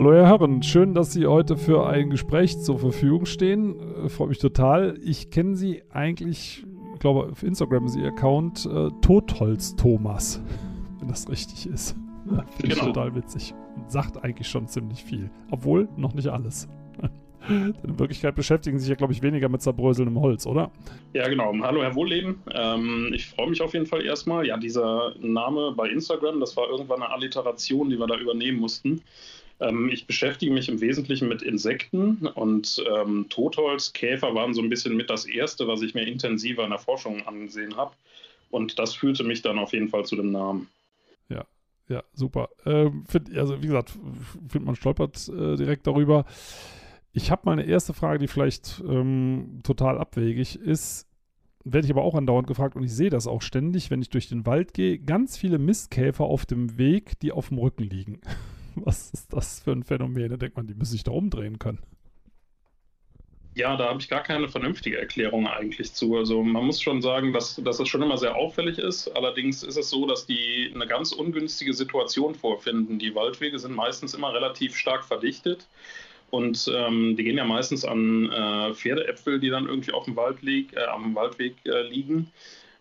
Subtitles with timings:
[0.00, 3.78] Hallo Herr Herren, schön, dass Sie heute für ein Gespräch zur Verfügung stehen.
[4.06, 4.98] Äh, freut mich total.
[5.04, 10.42] Ich kenne Sie eigentlich, ich glaube, auf Instagram ist Ihr Account äh, Totholz Thomas,
[11.00, 11.96] wenn das richtig ist.
[12.24, 12.74] Finde genau.
[12.76, 13.52] ich total witzig.
[13.76, 15.30] Und sagt eigentlich schon ziemlich viel.
[15.50, 16.66] Obwohl noch nicht alles.
[17.50, 20.70] In Wirklichkeit beschäftigen Sie sich ja, glaube ich, weniger mit zerbröselndem Holz, oder?
[21.12, 21.52] Ja, genau.
[21.60, 22.40] Hallo, Herr Wohlleben.
[22.54, 24.46] Ähm, ich freue mich auf jeden Fall erstmal.
[24.46, 29.02] Ja, dieser Name bei Instagram, das war irgendwann eine Alliteration, die wir da übernehmen mussten.
[29.60, 34.70] Ähm, ich beschäftige mich im Wesentlichen mit Insekten und ähm, Totholz, Käfer waren so ein
[34.70, 37.92] bisschen mit das Erste, was ich mir intensiver in der Forschung angesehen habe.
[38.50, 40.68] Und das führte mich dann auf jeden Fall zu dem Namen.
[41.28, 41.44] Ja,
[41.88, 42.48] ja, super.
[42.64, 43.90] Ähm, find, also wie gesagt,
[44.48, 46.24] findet man stolpert äh, direkt darüber.
[47.12, 51.06] Ich habe mal eine erste Frage, die vielleicht ähm, total abwegig ist.
[51.62, 54.28] Werde ich aber auch andauernd gefragt und ich sehe das auch ständig, wenn ich durch
[54.28, 54.98] den Wald gehe.
[54.98, 58.20] Ganz viele Mistkäfer auf dem Weg, die auf dem Rücken liegen.
[58.84, 60.30] Was ist das für ein Phänomen?
[60.30, 61.80] Da denkt man, die müssen sich da umdrehen können.
[63.54, 66.16] Ja, da habe ich gar keine vernünftige Erklärung eigentlich zu.
[66.16, 69.08] Also man muss schon sagen, dass, dass das schon immer sehr auffällig ist.
[69.08, 73.00] Allerdings ist es so, dass die eine ganz ungünstige Situation vorfinden.
[73.00, 75.66] Die Waldwege sind meistens immer relativ stark verdichtet.
[76.30, 80.72] Und ähm, die gehen ja meistens an äh, Pferdeäpfel, die dann irgendwie auf dem Waldweg,
[80.74, 82.30] äh, am Waldweg äh, liegen.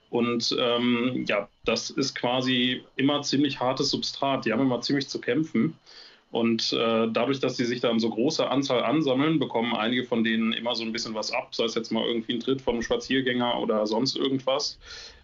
[0.10, 4.46] Und ähm, ja, das ist quasi immer ziemlich hartes Substrat.
[4.46, 5.76] Die haben immer ziemlich zu kämpfen.
[6.32, 10.54] Und äh, dadurch, dass sie sich dann so große Anzahl ansammeln, bekommen einige von denen
[10.54, 12.84] immer so ein bisschen was ab, sei es jetzt mal irgendwie ein Tritt von einem
[12.84, 14.78] Spaziergänger oder sonst irgendwas,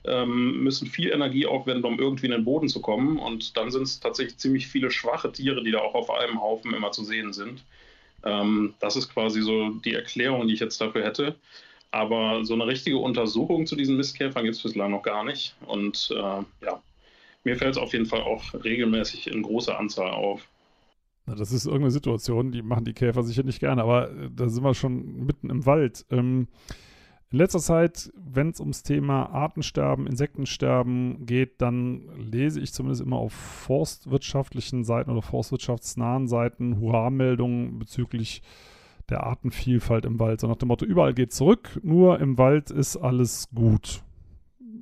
[0.06, 3.17] ähm, müssen viel Energie aufwenden, um irgendwie in den Boden zu kommen.
[3.17, 6.73] Und dann sind es tatsächlich ziemlich viele schwache Tiere, die da auch auf einem Haufen
[6.73, 7.63] immer zu sehen sind.
[8.23, 11.36] Ähm, das ist quasi so die Erklärung, die ich jetzt dafür hätte.
[11.91, 15.55] Aber so eine richtige Untersuchung zu diesen Mistkäfern gibt es bislang noch gar nicht.
[15.66, 16.81] Und äh, ja,
[17.44, 20.47] mir fällt es auf jeden Fall auch regelmäßig in großer Anzahl auf.
[21.25, 24.50] Na, das ist irgendeine Situation, die machen die Käfer sicher nicht gerne, aber äh, da
[24.50, 26.06] sind wir schon mitten im Wald.
[26.11, 26.47] Ähm,
[27.31, 33.18] in letzter Zeit, wenn es ums Thema Artensterben, Insektensterben geht, dann lese ich zumindest immer
[33.18, 38.41] auf forstwirtschaftlichen Seiten oder forstwirtschaftsnahen Seiten Hurra-Meldungen bezüglich
[39.09, 40.41] der Artenvielfalt im Wald.
[40.41, 44.01] So nach dem Motto, überall geht zurück, nur im Wald ist alles gut.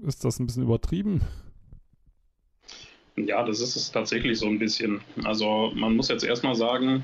[0.06, 1.22] Ist das ein bisschen übertrieben?
[3.16, 5.02] Ja, das ist es tatsächlich so ein bisschen.
[5.24, 7.04] Also man muss jetzt erstmal sagen,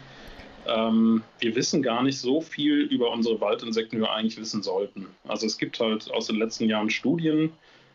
[0.68, 5.08] ähm, wir wissen gar nicht so viel über unsere Waldinsekten, wie wir eigentlich wissen sollten.
[5.28, 7.52] Also es gibt halt aus den letzten Jahren Studien,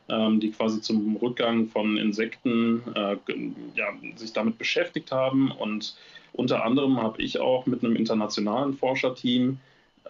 [0.08, 3.16] die quasi zum Rückgang von Insekten äh,
[3.74, 5.50] ja, sich damit beschäftigt haben.
[5.50, 5.96] Und
[6.32, 9.58] unter anderem habe ich auch mit einem internationalen Forscherteam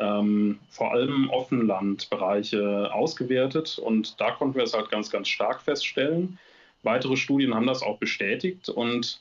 [0.00, 3.78] ähm, vor allem Offenlandbereiche ausgewertet.
[3.78, 6.38] Und da konnten wir es halt ganz, ganz stark feststellen.
[6.82, 8.68] Weitere Studien haben das auch bestätigt.
[8.68, 9.20] Und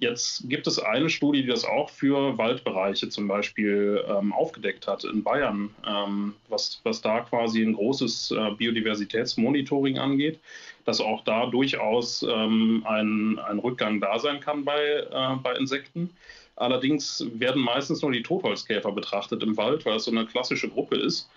[0.00, 5.02] Jetzt gibt es eine Studie, die das auch für Waldbereiche zum Beispiel ähm, aufgedeckt hat
[5.04, 10.38] in Bayern, ähm, was, was da quasi ein großes äh, Biodiversitätsmonitoring angeht,
[10.84, 16.10] dass auch da durchaus ähm, ein, ein Rückgang da sein kann bei, äh, bei Insekten.
[16.54, 20.96] Allerdings werden meistens nur die Totholzkäfer betrachtet im Wald, weil es so eine klassische Gruppe
[20.96, 21.28] ist.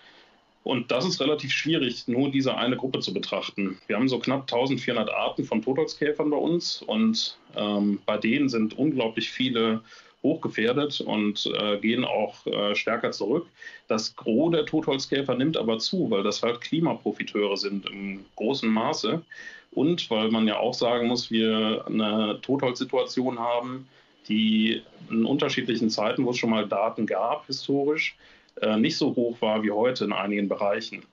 [0.63, 3.79] Und das ist relativ schwierig, nur diese eine Gruppe zu betrachten.
[3.88, 8.77] Wir haben so knapp 1400 Arten von Totholzkäfern bei uns und ähm, bei denen sind
[8.77, 9.81] unglaublich viele
[10.23, 13.47] hochgefährdet und äh, gehen auch äh, stärker zurück.
[13.88, 19.23] Das Gros der Totholzkäfer nimmt aber zu, weil das halt Klimaprofiteure sind im großen Maße
[19.72, 23.88] und weil man ja auch sagen muss, wir eine Totholzsituation haben,
[24.28, 28.16] die in unterschiedlichen Zeiten, wo es schon mal Daten gab, historisch,
[28.62, 31.03] äh, nicht so hoch war wie heute in einigen Bereichen.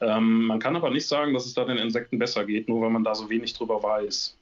[0.00, 2.90] Ähm, man kann aber nicht sagen, dass es da den Insekten besser geht, nur weil
[2.90, 4.36] man da so wenig drüber weiß.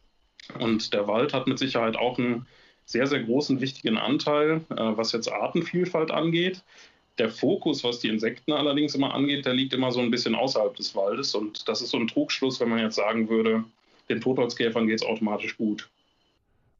[0.58, 2.46] Und der Wald hat mit Sicherheit auch einen
[2.84, 6.62] sehr, sehr großen, wichtigen Anteil, äh, was jetzt Artenvielfalt angeht.
[7.18, 10.74] Der Fokus, was die Insekten allerdings immer angeht, der liegt immer so ein bisschen außerhalb
[10.76, 11.34] des Waldes.
[11.34, 13.64] Und das ist so ein Trugschluss, wenn man jetzt sagen würde,
[14.08, 15.88] den Totholzkäfern geht es automatisch gut.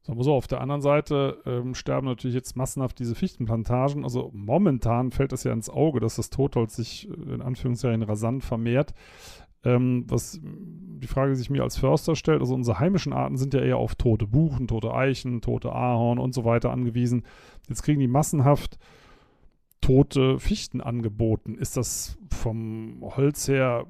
[0.03, 4.03] Sagen wir so, auf der anderen Seite ähm, sterben natürlich jetzt massenhaft diese Fichtenplantagen.
[4.03, 8.43] Also momentan fällt es ja ins Auge, dass das Totholz sich äh, in Anführungszeichen rasant
[8.43, 8.93] vermehrt.
[9.63, 13.53] Ähm, was die Frage, die sich mir als Förster stellt, also unsere heimischen Arten sind
[13.53, 17.23] ja eher auf tote Buchen, tote Eichen, tote Ahorn und so weiter angewiesen.
[17.69, 18.77] Jetzt kriegen die massenhaft
[19.79, 21.55] tote Fichten angeboten.
[21.55, 23.85] Ist das vom Holz her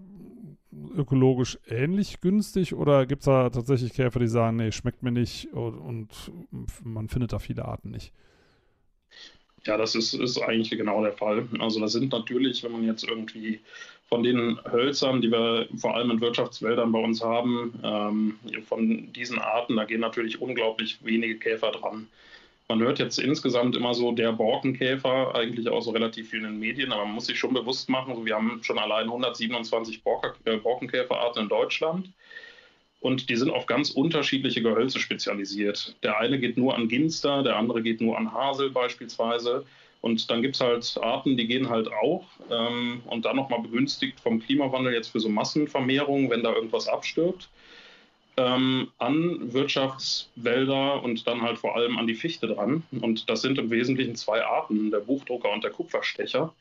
[0.96, 5.54] ökologisch ähnlich günstig oder gibt es da tatsächlich Käfer, die sagen, nee, schmeckt mir nicht
[5.54, 6.10] und, und,
[6.84, 8.14] man findet da viele Arten nicht?
[9.66, 11.48] Ja, das ist, ist eigentlich genau der Fall.
[11.60, 13.62] Also das sind natürlich, wenn man jetzt irgendwie
[14.10, 18.36] von den Hölzern, die wir vor allem in Wirtschaftswäldern bei uns haben, ähm,
[18.68, 22.08] von diesen Arten, da gehen natürlich unglaublich wenige Käfer dran.
[22.70, 26.60] Man hört jetzt insgesamt immer so der Borkenkäfer, eigentlich auch so relativ viel in den
[26.60, 30.02] Medien, aber man muss sich schon bewusst machen, wir haben schon allein 127
[30.46, 32.10] äh, Borkenkäferarten in Deutschland
[33.04, 35.98] und die sind auf ganz unterschiedliche Gehölze spezialisiert.
[36.04, 39.66] Der eine geht nur an Ginster, der andere geht nur an Hasel beispielsweise.
[40.00, 44.22] Und dann gibt es halt Arten, die gehen halt auch ähm, und dann nochmal begünstigt
[44.22, 47.50] vom Klimawandel jetzt für so Massenvermehrung, wenn da irgendwas abstirbt,
[48.38, 52.84] ähm, an Wirtschaftswälder und dann halt vor allem an die Fichte dran.
[53.02, 56.54] Und das sind im Wesentlichen zwei Arten, der Buchdrucker und der Kupferstecher.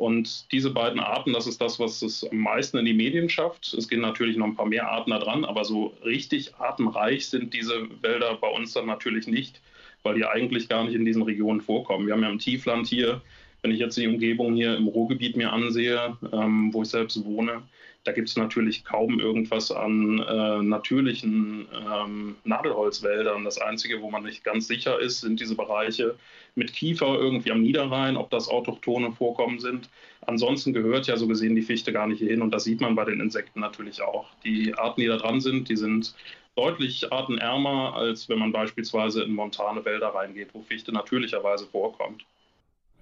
[0.00, 3.74] Und diese beiden Arten, das ist das, was es am meisten in die Medien schafft.
[3.74, 7.52] Es gehen natürlich noch ein paar mehr Arten da dran, aber so richtig artenreich sind
[7.52, 9.60] diese Wälder bei uns dann natürlich nicht,
[10.02, 12.06] weil die eigentlich gar nicht in diesen Regionen vorkommen.
[12.06, 13.20] Wir haben ja im Tiefland hier,
[13.60, 17.60] wenn ich jetzt die Umgebung hier im Ruhrgebiet mir ansehe, ähm, wo ich selbst wohne,
[18.04, 23.44] da gibt es natürlich kaum irgendwas an äh, natürlichen ähm, Nadelholzwäldern.
[23.44, 26.16] Das Einzige, wo man nicht ganz sicher ist, sind diese Bereiche
[26.54, 29.90] mit Kiefer irgendwie am Niederrhein, ob das autochtone Vorkommen sind.
[30.26, 33.04] Ansonsten gehört ja so gesehen die Fichte gar nicht hierhin und das sieht man bei
[33.04, 34.26] den Insekten natürlich auch.
[34.44, 36.14] Die Arten, die da dran sind, die sind
[36.56, 42.24] deutlich artenärmer, als wenn man beispielsweise in montane Wälder reingeht, wo Fichte natürlicherweise vorkommt.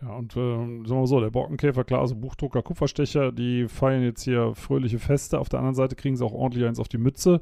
[0.00, 0.56] Ja, und äh,
[0.87, 5.41] sagen wir so, der Borkenkäfer, klar, also Buchdrucker, Kupferstecher, die feiern jetzt hier fröhliche Feste.
[5.41, 7.41] Auf der anderen Seite kriegen sie auch ordentlich eins auf die Mütze.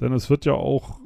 [0.00, 1.00] Denn es wird ja auch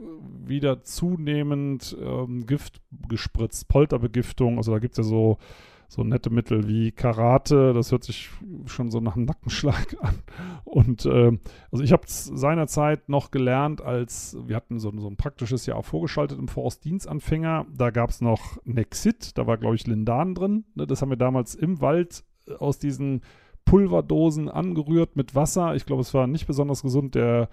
[0.44, 4.58] wieder zunehmend ähm, Gift gespritzt, Polterbegiftung.
[4.58, 5.38] Also da gibt es ja so
[5.88, 8.30] so nette Mittel wie Karate, das hört sich
[8.66, 10.18] schon so nach einem Nackenschlag an.
[10.64, 11.38] Und äh,
[11.70, 15.82] also ich habe es seinerzeit noch gelernt, als wir hatten so, so ein praktisches Jahr
[15.82, 17.66] vorgeschaltet im Forstdienstanfänger.
[17.76, 20.64] Da gab es noch Nexit, da war glaube ich Lindan drin.
[20.74, 20.86] Ne?
[20.86, 23.22] Das haben wir damals im Wald äh, aus diesen
[23.64, 25.74] Pulverdosen angerührt mit Wasser.
[25.74, 27.14] Ich glaube, es war nicht besonders gesund.
[27.16, 27.48] Der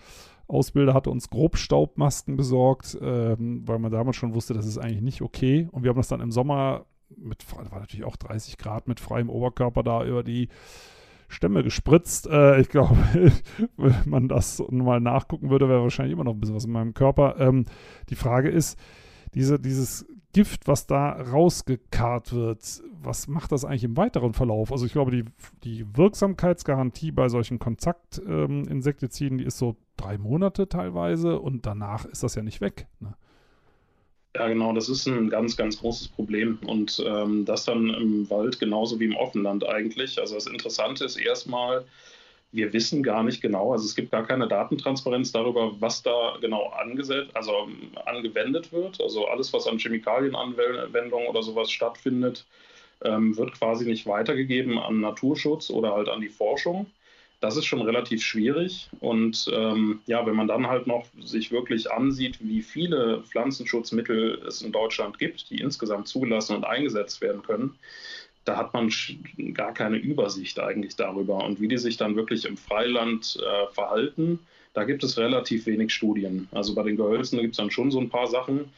[0.48, 5.22] Ausbilder hatte uns Grobstaubmasken besorgt, ähm, weil man damals schon wusste, das ist eigentlich nicht
[5.22, 5.68] okay.
[5.72, 6.86] Und wir haben das dann im Sommer
[7.18, 10.50] mit, war natürlich auch 30 Grad mit freiem Oberkörper da über die
[11.28, 12.28] Stämme gespritzt.
[12.28, 12.98] Äh, ich glaube,
[13.78, 16.94] wenn man das mal nachgucken würde, wäre wahrscheinlich immer noch ein bisschen was in meinem
[16.94, 17.36] Körper.
[17.40, 17.66] Ähm,
[18.10, 18.80] die Frage ist,
[19.34, 24.72] diese, dieses Gift, was da rausgekarrt wird, was macht das eigentlich im weiteren Verlauf?
[24.72, 25.26] Also ich glaube, die,
[25.64, 32.24] die Wirksamkeitsgarantie bei solchen Kontaktinsektiziden, ähm, die ist so drei Monate teilweise und danach ist
[32.24, 32.88] das ja nicht weg.
[33.00, 33.16] Ne?
[34.36, 36.58] Ja, genau, das ist ein ganz, ganz großes Problem.
[36.66, 40.20] Und ähm, das dann im Wald genauso wie im Offenland eigentlich.
[40.20, 41.86] Also das Interessante ist erstmal,
[42.52, 46.70] wir wissen gar nicht genau, also es gibt gar keine Datentransparenz darüber, was da genau
[46.70, 47.68] angesetzt, also
[48.06, 49.00] angewendet wird.
[49.02, 52.46] Also alles, was an Chemikalienanwendung oder sowas stattfindet,
[53.04, 56.88] ähm, wird quasi nicht weitergegeben an Naturschutz oder halt an die Forschung
[57.44, 58.90] das ist schon relativ schwierig.
[59.02, 64.62] Und ähm, ja, wenn man dann halt noch sich wirklich ansieht, wie viele Pflanzenschutzmittel es
[64.62, 67.76] in Deutschland gibt, die insgesamt zugelassen und eingesetzt werden können,
[68.46, 68.90] da hat man
[69.54, 71.44] gar keine Übersicht eigentlich darüber.
[71.44, 74.40] Und wie die sich dann wirklich im Freiland äh, verhalten,
[74.74, 76.48] da gibt es relativ wenig Studien.
[76.52, 78.72] Also bei den Gehölzen gibt es dann schon so ein paar Sachen.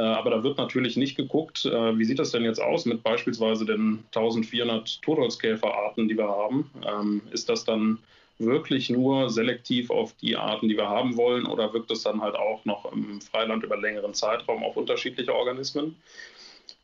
[0.00, 3.02] Äh, aber da wird natürlich nicht geguckt, äh, wie sieht das denn jetzt aus mit
[3.02, 6.70] beispielsweise den 1400 Totholzkäferarten, die wir haben.
[6.88, 7.98] Ähm, ist das dann
[8.38, 12.34] wirklich nur selektiv auf die Arten, die wir haben wollen, oder wirkt es dann halt
[12.34, 15.96] auch noch im Freiland über längeren Zeitraum auf unterschiedliche Organismen?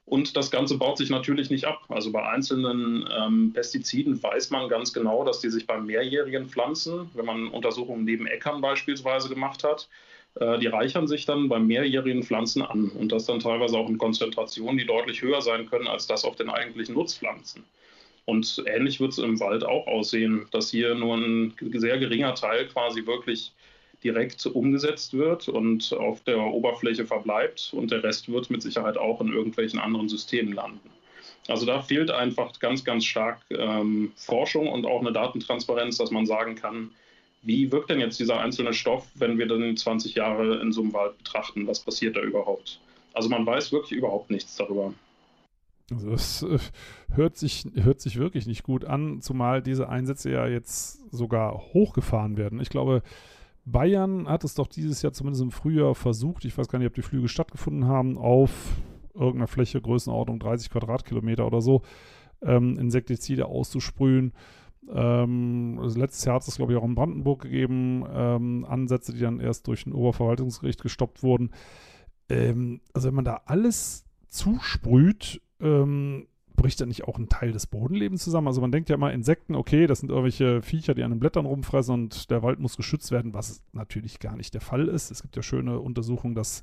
[0.04, 1.84] Und das Ganze baut sich natürlich nicht ab.
[1.88, 7.10] Also bei einzelnen ähm, Pestiziden weiß man ganz genau, dass die sich bei mehrjährigen Pflanzen,
[7.14, 9.88] wenn man Untersuchungen neben Äckern beispielsweise gemacht hat,
[10.38, 12.90] die reichern sich dann bei mehrjährigen Pflanzen an.
[12.90, 16.36] Und das dann teilweise auch in Konzentrationen, die deutlich höher sein können als das auf
[16.36, 17.64] den eigentlichen Nutzpflanzen.
[18.26, 22.66] Und ähnlich wird es im Wald auch aussehen, dass hier nur ein sehr geringer Teil
[22.66, 23.52] quasi wirklich
[24.02, 29.20] direkt umgesetzt wird und auf der Oberfläche verbleibt und der Rest wird mit Sicherheit auch
[29.20, 30.90] in irgendwelchen anderen Systemen landen.
[31.48, 36.26] Also da fehlt einfach ganz, ganz stark ähm, Forschung und auch eine Datentransparenz, dass man
[36.26, 36.90] sagen kann,
[37.46, 40.92] wie wirkt denn jetzt dieser einzelne Stoff, wenn wir dann 20 Jahre in so einem
[40.92, 41.66] Wald betrachten?
[41.66, 42.80] Was passiert da überhaupt?
[43.14, 44.92] Also man weiß wirklich überhaupt nichts darüber.
[45.90, 46.58] Also es äh,
[47.14, 52.36] hört, sich, hört sich wirklich nicht gut an, zumal diese Einsätze ja jetzt sogar hochgefahren
[52.36, 52.60] werden.
[52.60, 53.02] Ich glaube,
[53.64, 56.94] Bayern hat es doch dieses Jahr zumindest im Frühjahr versucht, ich weiß gar nicht, ob
[56.94, 58.50] die Flüge stattgefunden haben, auf
[59.14, 61.82] irgendeiner Fläche, Größenordnung 30 Quadratkilometer oder so,
[62.42, 64.32] ähm, Insektizide auszusprühen.
[64.92, 69.20] Ähm, also letztes Jahr hat es, glaube ich, auch in Brandenburg gegeben, ähm, Ansätze, die
[69.20, 71.50] dann erst durch ein Oberverwaltungsgericht gestoppt wurden.
[72.28, 76.26] Ähm, also wenn man da alles zusprüht, ähm,
[76.56, 78.48] bricht dann nicht auch ein Teil des Bodenlebens zusammen?
[78.48, 81.46] Also man denkt ja immer, Insekten, okay, das sind irgendwelche Viecher, die an den Blättern
[81.46, 85.10] rumfressen und der Wald muss geschützt werden, was natürlich gar nicht der Fall ist.
[85.10, 86.62] Es gibt ja schöne Untersuchungen, dass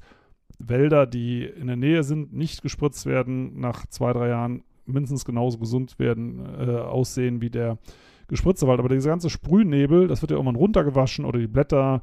[0.60, 5.58] Wälder, die in der Nähe sind, nicht gespritzt werden, nach zwei, drei Jahren mindestens genauso
[5.58, 7.78] gesund werden, äh, aussehen wie der
[8.34, 8.80] gespritzte Wald.
[8.80, 12.02] Aber dieser ganze Sprühnebel, das wird ja irgendwann runtergewaschen oder die Blätter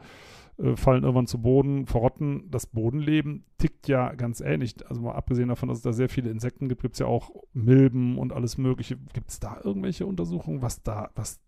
[0.59, 2.51] äh, fallen irgendwann zu Boden, verrotten.
[2.51, 4.75] Das Bodenleben tickt ja ganz ähnlich.
[4.89, 7.31] Also mal abgesehen davon, dass es da sehr viele Insekten gibt, gibt es ja auch
[7.53, 8.97] Milben und alles Mögliche.
[9.13, 11.41] Gibt es da irgendwelche Untersuchungen, was da, was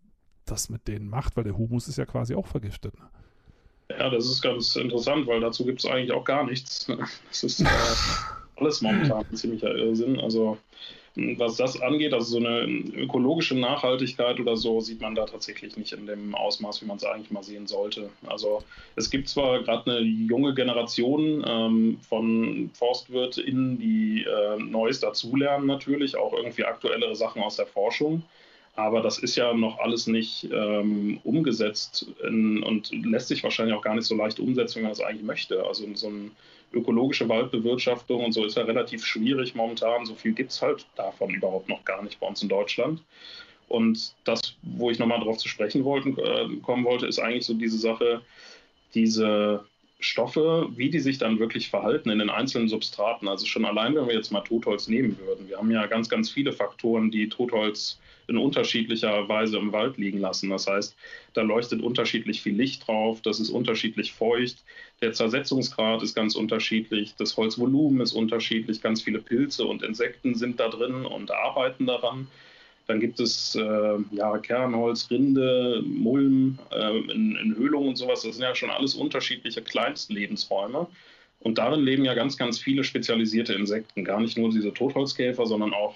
[0.44, 1.36] das mit denen macht?
[1.36, 2.98] Weil der Humus ist ja quasi auch vergiftet.
[2.98, 3.08] Ne?
[3.98, 6.86] Ja, das ist ganz interessant, weil dazu gibt es eigentlich auch gar nichts.
[7.28, 7.66] Das ist äh,
[8.62, 10.20] alles momentan ein ziemlicher Irrsinn.
[10.20, 10.58] Also
[11.14, 15.92] was das angeht, also so eine ökologische Nachhaltigkeit oder so, sieht man da tatsächlich nicht
[15.92, 18.08] in dem Ausmaß, wie man es eigentlich mal sehen sollte.
[18.26, 18.62] Also
[18.96, 26.16] es gibt zwar gerade eine junge Generation ähm, von ForstwirtInnen, die äh, Neues dazulernen natürlich,
[26.16, 28.22] auch irgendwie aktuellere Sachen aus der Forschung.
[28.74, 33.82] Aber das ist ja noch alles nicht ähm, umgesetzt in, und lässt sich wahrscheinlich auch
[33.82, 35.66] gar nicht so leicht umsetzen, wie man es eigentlich möchte.
[35.66, 36.30] Also so ein
[36.72, 40.06] ökologische Waldbewirtschaftung und so ist ja relativ schwierig momentan.
[40.06, 43.02] So viel gibt es halt davon überhaupt noch gar nicht bei uns in Deutschland.
[43.68, 47.54] Und das, wo ich nochmal drauf zu sprechen wollten, äh, kommen wollte, ist eigentlich so
[47.54, 48.20] diese Sache,
[48.94, 49.64] diese
[49.98, 53.28] Stoffe, wie die sich dann wirklich verhalten in den einzelnen Substraten.
[53.28, 55.48] Also schon allein, wenn wir jetzt mal Totholz nehmen würden.
[55.48, 57.98] Wir haben ja ganz, ganz viele Faktoren, die Totholz
[58.28, 60.50] in unterschiedlicher Weise im Wald liegen lassen.
[60.50, 60.96] Das heißt,
[61.34, 64.64] da leuchtet unterschiedlich viel Licht drauf, das ist unterschiedlich feucht,
[65.00, 70.60] der Zersetzungsgrad ist ganz unterschiedlich, das Holzvolumen ist unterschiedlich, ganz viele Pilze und Insekten sind
[70.60, 72.28] da drin und arbeiten daran.
[72.86, 78.22] Dann gibt es äh, ja, Kernholz, Rinde, Mulm äh, in, in Höhlungen und sowas.
[78.22, 80.86] Das sind ja schon alles unterschiedliche Kleinstlebensräume.
[81.40, 84.04] Und darin leben ja ganz, ganz viele spezialisierte Insekten.
[84.04, 85.94] Gar nicht nur diese Totholzkäfer, sondern auch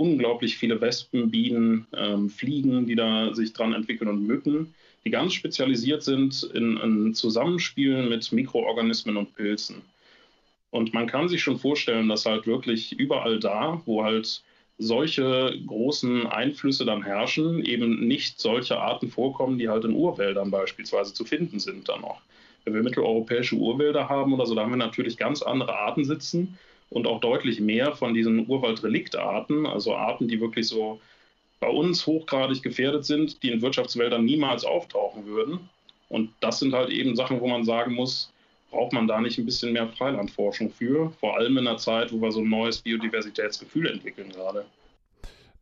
[0.00, 5.34] unglaublich viele Wespen, Bienen, ähm, Fliegen, die da sich dran entwickeln und Mücken, die ganz
[5.34, 9.82] spezialisiert sind in, in Zusammenspielen mit Mikroorganismen und Pilzen.
[10.70, 14.42] Und man kann sich schon vorstellen, dass halt wirklich überall da, wo halt
[14.78, 21.12] solche großen Einflüsse dann herrschen, eben nicht solche Arten vorkommen, die halt in Urwäldern beispielsweise
[21.12, 22.22] zu finden sind dann noch.
[22.64, 26.56] Wenn wir mitteleuropäische Urwälder haben oder so, da haben wir natürlich ganz andere Arten sitzen,
[26.90, 31.00] und auch deutlich mehr von diesen Urwaldreliktarten, also Arten, die wirklich so
[31.60, 35.60] bei uns hochgradig gefährdet sind, die in Wirtschaftswäldern niemals auftauchen würden.
[36.08, 38.32] Und das sind halt eben Sachen, wo man sagen muss,
[38.70, 42.20] braucht man da nicht ein bisschen mehr Freilandforschung für, vor allem in einer Zeit, wo
[42.20, 44.64] wir so ein neues Biodiversitätsgefühl entwickeln gerade.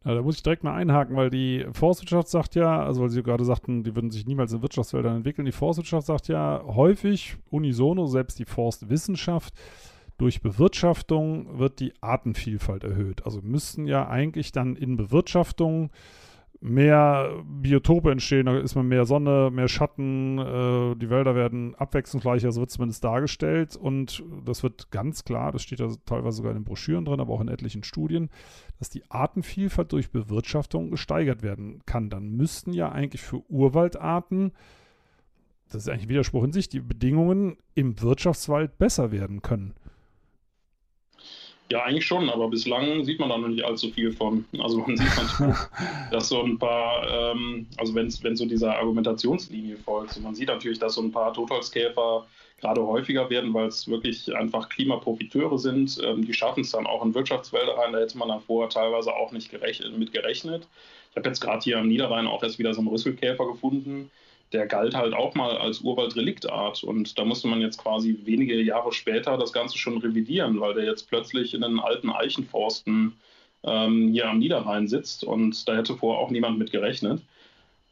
[0.04, 3.22] Ja, da muss ich direkt mal einhaken, weil die Forstwirtschaft sagt ja, also weil Sie
[3.22, 8.06] gerade sagten, die würden sich niemals in Wirtschaftswäldern entwickeln, die Forstwirtschaft sagt ja häufig unisono,
[8.06, 9.54] selbst die Forstwissenschaft,
[10.18, 13.24] durch Bewirtschaftung wird die Artenvielfalt erhöht.
[13.24, 15.90] Also müssten ja eigentlich dann in Bewirtschaftung
[16.60, 22.50] mehr Biotope entstehen, da ist man mehr Sonne, mehr Schatten, äh, die Wälder werden abwechslungsreicher,
[22.50, 26.58] so wird zumindest dargestellt und das wird ganz klar, das steht ja teilweise sogar in
[26.58, 28.28] den Broschüren drin, aber auch in etlichen Studien,
[28.80, 32.10] dass die Artenvielfalt durch Bewirtschaftung gesteigert werden kann.
[32.10, 34.50] Dann müssten ja eigentlich für Urwaldarten,
[35.70, 39.74] das ist eigentlich ein Widerspruch in sich, die Bedingungen im Wirtschaftswald besser werden können.
[41.70, 44.46] Ja, eigentlich schon, aber bislang sieht man da noch nicht allzu viel von.
[44.58, 45.54] Also man sieht manchmal,
[46.10, 50.78] dass so ein paar, ähm, also wenn so dieser Argumentationslinie folgt, so man sieht natürlich,
[50.78, 52.26] dass so ein paar Totholzkäfer
[52.60, 56.00] gerade häufiger werden, weil es wirklich einfach Klimaprofiteure sind.
[56.02, 59.14] Ähm, die schaffen es dann auch in Wirtschaftswälder rein, da hätte man dann vorher teilweise
[59.14, 60.66] auch nicht gerechnet, mit gerechnet.
[61.10, 64.10] Ich habe jetzt gerade hier am Niederrhein auch erst wieder so einen Rüsselkäfer gefunden,
[64.52, 66.82] der galt halt auch mal als Urwaldreliktart.
[66.82, 70.84] Und da musste man jetzt quasi wenige Jahre später das Ganze schon revidieren, weil der
[70.84, 73.14] jetzt plötzlich in den alten Eichenforsten
[73.64, 75.24] ähm, hier am Niederrhein sitzt.
[75.24, 77.22] Und da hätte vorher auch niemand mit gerechnet.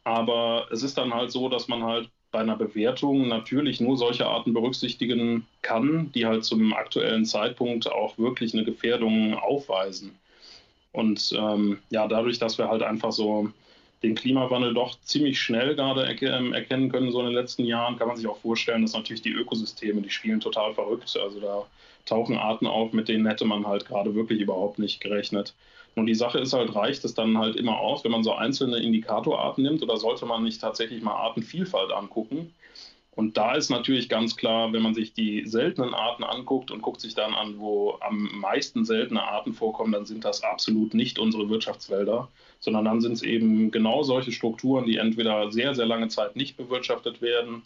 [0.03, 4.27] Aber es ist dann halt so, dass man halt bei einer Bewertung natürlich nur solche
[4.27, 10.17] Arten berücksichtigen kann, die halt zum aktuellen Zeitpunkt auch wirklich eine Gefährdung aufweisen.
[10.91, 13.51] Und ähm, ja, dadurch, dass wir halt einfach so
[14.03, 18.07] den Klimawandel doch ziemlich schnell gerade ähm, erkennen können, so in den letzten Jahren, kann
[18.07, 21.17] man sich auch vorstellen, dass natürlich die Ökosysteme, die spielen total verrückt.
[21.17, 21.65] Also da
[22.05, 25.55] tauchen Arten auf, mit denen hätte man halt gerade wirklich überhaupt nicht gerechnet.
[25.95, 28.77] Und die Sache ist halt, reicht es dann halt immer aus, wenn man so einzelne
[28.77, 32.53] Indikatorarten nimmt oder sollte man nicht tatsächlich mal Artenvielfalt angucken?
[33.17, 37.01] Und da ist natürlich ganz klar, wenn man sich die seltenen Arten anguckt und guckt
[37.01, 41.49] sich dann an, wo am meisten seltene Arten vorkommen, dann sind das absolut nicht unsere
[41.49, 42.27] Wirtschaftswälder,
[42.59, 46.57] sondern dann sind es eben genau solche Strukturen, die entweder sehr, sehr lange Zeit nicht
[46.57, 47.63] bewirtschaftet werden,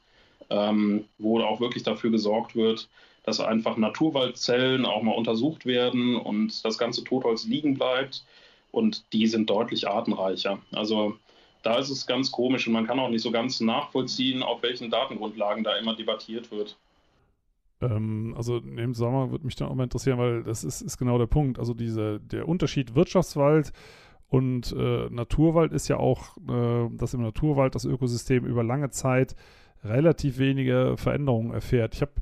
[0.49, 2.87] ähm, wo auch wirklich dafür gesorgt wird,
[3.23, 8.23] dass einfach Naturwaldzellen auch mal untersucht werden und das ganze Totholz liegen bleibt.
[8.71, 10.59] Und die sind deutlich artenreicher.
[10.71, 11.17] Also
[11.61, 14.89] da ist es ganz komisch und man kann auch nicht so ganz nachvollziehen, auf welchen
[14.89, 16.77] Datengrundlagen da immer debattiert wird.
[17.81, 21.17] Ähm, also dem Zusammenhang würde mich dann auch mal interessieren, weil das ist, ist genau
[21.17, 21.59] der Punkt.
[21.59, 23.73] Also diese, der Unterschied Wirtschaftswald
[24.27, 29.35] und äh, Naturwald ist ja auch, äh, dass im Naturwald das Ökosystem über lange Zeit
[29.83, 31.95] relativ wenige Veränderungen erfährt.
[31.95, 32.13] Ich habe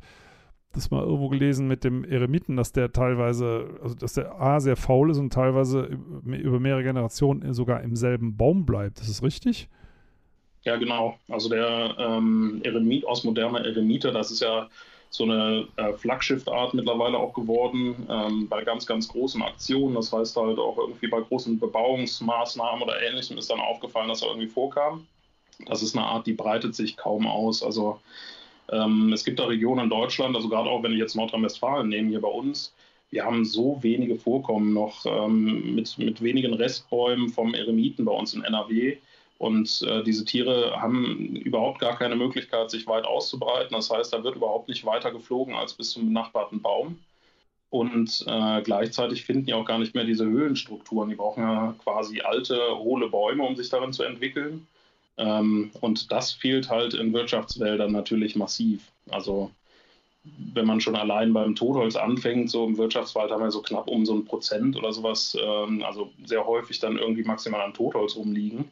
[0.74, 4.76] das mal irgendwo gelesen mit dem Eremiten, dass der teilweise, also dass der A sehr
[4.76, 5.90] faul ist und teilweise
[6.26, 9.00] über mehrere Generationen sogar im selben Baum bleibt.
[9.00, 9.68] Ist das richtig?
[10.64, 11.18] Ja, genau.
[11.30, 14.70] Also der ähm, Eremit aus moderner Eremite, das ist ja
[15.10, 19.96] so eine äh, Flaggschiffart mittlerweile auch geworden ähm, bei ganz, ganz großen Aktionen.
[19.96, 24.28] Das heißt halt auch irgendwie bei großen Bebauungsmaßnahmen oder Ähnlichem ist dann aufgefallen, dass er
[24.28, 25.08] irgendwie vorkam.
[25.66, 27.64] Das ist eine Art, die breitet sich kaum aus.
[27.64, 28.00] Also
[29.14, 32.22] es gibt da Regionen in Deutschland, also gerade auch wenn ich jetzt Nordrhein-Westfalen nehme, hier
[32.22, 32.74] bei uns,
[33.12, 38.34] wir haben so wenige Vorkommen noch ähm, mit, mit wenigen Restbäumen vom Eremiten bei uns
[38.34, 38.98] in NRW.
[39.40, 43.72] Und äh, diese Tiere haben überhaupt gar keine Möglichkeit, sich weit auszubreiten.
[43.72, 47.00] Das heißt, da wird überhaupt nicht weiter geflogen als bis zum benachbarten Baum.
[47.70, 51.10] Und äh, gleichzeitig finden die auch gar nicht mehr diese Höhlenstrukturen.
[51.10, 54.68] Die brauchen ja quasi alte, hohle Bäume, um sich darin zu entwickeln.
[55.20, 58.82] Ähm, und das fehlt halt in Wirtschaftswäldern natürlich massiv.
[59.10, 59.52] Also
[60.54, 64.06] wenn man schon allein beim Totholz anfängt, so im Wirtschaftswald haben wir so knapp um
[64.06, 68.72] so ein Prozent oder sowas, ähm, also sehr häufig dann irgendwie maximal an Totholz rumliegen.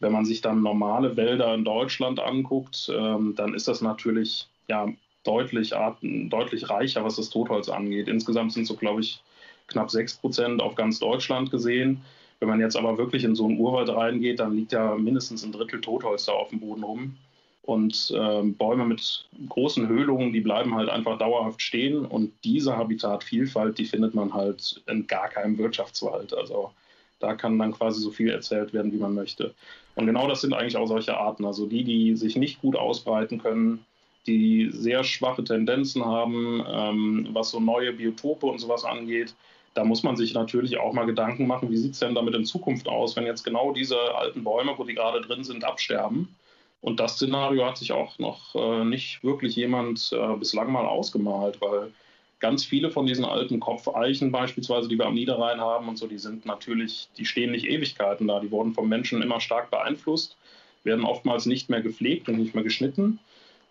[0.00, 4.88] Wenn man sich dann normale Wälder in Deutschland anguckt, ähm, dann ist das natürlich ja
[5.24, 8.08] deutlich, deutlich reicher, was das Totholz angeht.
[8.08, 9.20] Insgesamt sind so, glaube ich,
[9.66, 12.02] knapp 6 Prozent auf ganz Deutschland gesehen.
[12.40, 15.52] Wenn man jetzt aber wirklich in so einen Urwald reingeht, dann liegt ja mindestens ein
[15.52, 17.16] Drittel Totholz da auf dem Boden rum.
[17.62, 22.06] Und äh, Bäume mit großen Höhlungen, die bleiben halt einfach dauerhaft stehen.
[22.06, 26.32] Und diese Habitatvielfalt, die findet man halt in gar keinem Wirtschaftswald.
[26.32, 26.70] Also
[27.18, 29.54] da kann dann quasi so viel erzählt werden, wie man möchte.
[29.96, 31.44] Und genau das sind eigentlich auch solche Arten.
[31.44, 33.84] Also die, die sich nicht gut ausbreiten können,
[34.26, 39.34] die sehr schwache Tendenzen haben, ähm, was so neue Biotope und sowas angeht,
[39.78, 42.44] da muss man sich natürlich auch mal Gedanken machen, wie sieht es denn damit in
[42.44, 46.34] Zukunft aus, wenn jetzt genau diese alten Bäume, wo die gerade drin sind, absterben.
[46.80, 51.60] Und das Szenario hat sich auch noch äh, nicht wirklich jemand äh, bislang mal ausgemalt,
[51.60, 51.92] weil
[52.40, 56.18] ganz viele von diesen alten Kopfeichen beispielsweise, die wir am Niederrhein haben und so, die
[56.18, 58.40] sind natürlich, die stehen nicht Ewigkeiten da.
[58.40, 60.36] Die wurden vom Menschen immer stark beeinflusst,
[60.82, 63.20] werden oftmals nicht mehr gepflegt und nicht mehr geschnitten.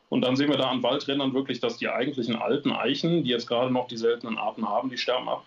[0.08, 3.48] Und dann sehen wir da an Waldrändern wirklich, dass die eigentlichen alten Eichen, die jetzt
[3.48, 5.43] gerade noch die seltenen Arten haben, die sterben ab.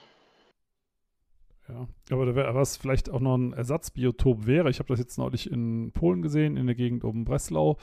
[1.70, 4.70] Ja, aber da wäre was vielleicht auch noch ein Ersatzbiotop wäre.
[4.70, 7.76] Ich habe das jetzt neulich in Polen gesehen, in der Gegend um Breslau,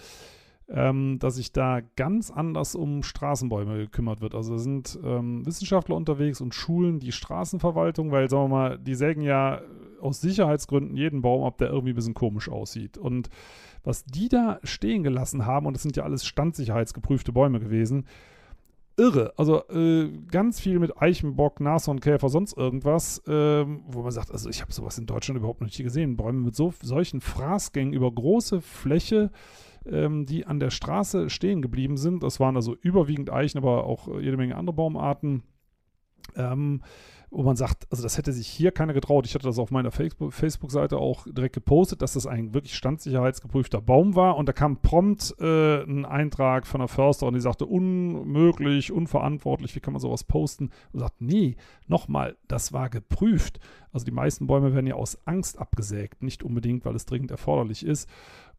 [0.69, 4.35] ähm, dass sich da ganz anders um Straßenbäume gekümmert wird.
[4.35, 8.95] Also da sind ähm, Wissenschaftler unterwegs und Schulen die Straßenverwaltung, weil, sagen wir mal, die
[8.95, 9.61] sägen ja
[10.01, 12.97] aus Sicherheitsgründen jeden Baum ab, der irgendwie ein bisschen komisch aussieht.
[12.97, 13.29] Und
[13.83, 18.05] was die da stehen gelassen haben, und das sind ja alles standsicherheitsgeprüfte Bäume gewesen,
[18.97, 19.33] irre.
[19.37, 24.61] Also äh, ganz viel mit Eichenbock, Nashornkäfer, sonst irgendwas, ähm, wo man sagt, also ich
[24.61, 26.17] habe sowas in Deutschland überhaupt noch nicht gesehen.
[26.17, 29.31] Bäume mit so, solchen Fraßgängen über große Fläche,
[29.85, 32.23] ähm, die an der Straße stehen geblieben sind.
[32.23, 35.43] Das waren also überwiegend Eichen, aber auch äh, jede Menge andere Baumarten.
[36.35, 36.81] Ähm,
[37.29, 39.25] wo man sagt, also das hätte sich hier keiner getraut.
[39.25, 44.15] Ich hatte das auf meiner Facebook-Seite auch direkt gepostet, dass das ein wirklich standsicherheitsgeprüfter Baum
[44.15, 44.37] war.
[44.37, 49.81] Und da kam prompt äh, ein Eintrag von der Försterin, die sagte, unmöglich, unverantwortlich, wie
[49.81, 50.71] kann man sowas posten?
[50.93, 53.59] Und sagt, nee, nochmal, das war geprüft.
[53.91, 57.85] Also die meisten Bäume werden ja aus Angst abgesägt, nicht unbedingt, weil es dringend erforderlich
[57.85, 58.09] ist.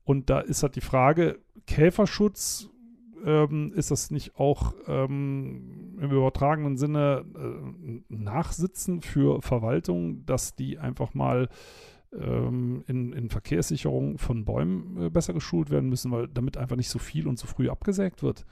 [0.05, 2.69] Und da ist halt die Frage, Käferschutz
[3.25, 10.79] ähm, ist das nicht auch ähm, im übertragenen Sinne äh, Nachsitzen für Verwaltung, dass die
[10.79, 11.49] einfach mal
[12.13, 16.91] ähm, in, in Verkehrssicherung von Bäumen äh, besser geschult werden müssen, weil damit einfach nicht
[16.91, 18.45] so viel und so früh abgesägt wird?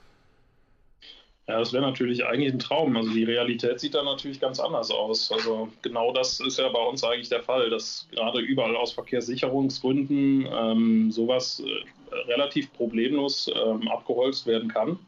[1.48, 2.96] Ja, das wäre natürlich eigentlich ein Traum.
[2.96, 5.30] Also die Realität sieht da natürlich ganz anders aus.
[5.30, 10.48] Also genau das ist ja bei uns eigentlich der Fall, dass gerade überall aus Verkehrssicherungsgründen
[10.52, 11.84] ähm, sowas äh,
[12.28, 14.98] relativ problemlos ähm, abgeholzt werden kann.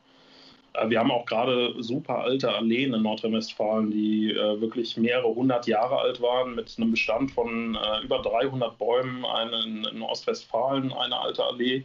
[0.74, 5.66] Äh, wir haben auch gerade super alte Alleen in Nordrhein-Westfalen, die äh, wirklich mehrere hundert
[5.66, 9.24] Jahre alt waren, mit einem Bestand von äh, über 300 Bäumen.
[9.24, 11.84] Eine in, in Ostwestfalen, eine alte Allee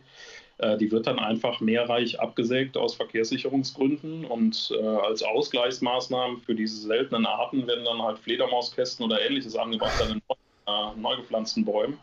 [0.59, 6.77] äh, die wird dann einfach mehrreich abgesägt aus Verkehrssicherungsgründen und äh, als Ausgleichsmaßnahmen für diese
[6.77, 10.21] seltenen Arten werden dann halt Fledermauskästen oder ähnliches angebracht an den
[10.67, 11.97] äh, neu gepflanzten Bäumen.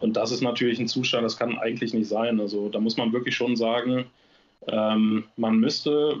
[0.00, 2.40] Und das ist natürlich ein Zustand, das kann eigentlich nicht sein.
[2.40, 4.06] Also da muss man wirklich schon sagen,
[4.66, 6.16] ähm, man müsste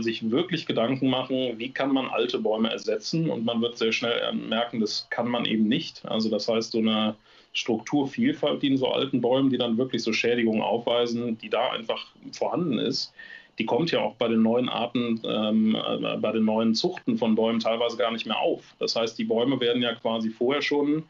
[0.00, 4.32] sich wirklich Gedanken machen, wie kann man alte Bäume ersetzen und man wird sehr schnell
[4.32, 6.04] merken, das kann man eben nicht.
[6.06, 7.14] Also das heißt, so eine
[7.52, 12.06] Strukturvielfalt, die in so alten Bäumen, die dann wirklich so Schädigungen aufweisen, die da einfach
[12.32, 13.12] vorhanden ist,
[13.58, 17.34] die kommt ja auch bei den neuen Arten, ähm, äh, bei den neuen Zuchten von
[17.36, 18.74] Bäumen teilweise gar nicht mehr auf.
[18.80, 21.04] Das heißt, die Bäume werden ja quasi vorher schon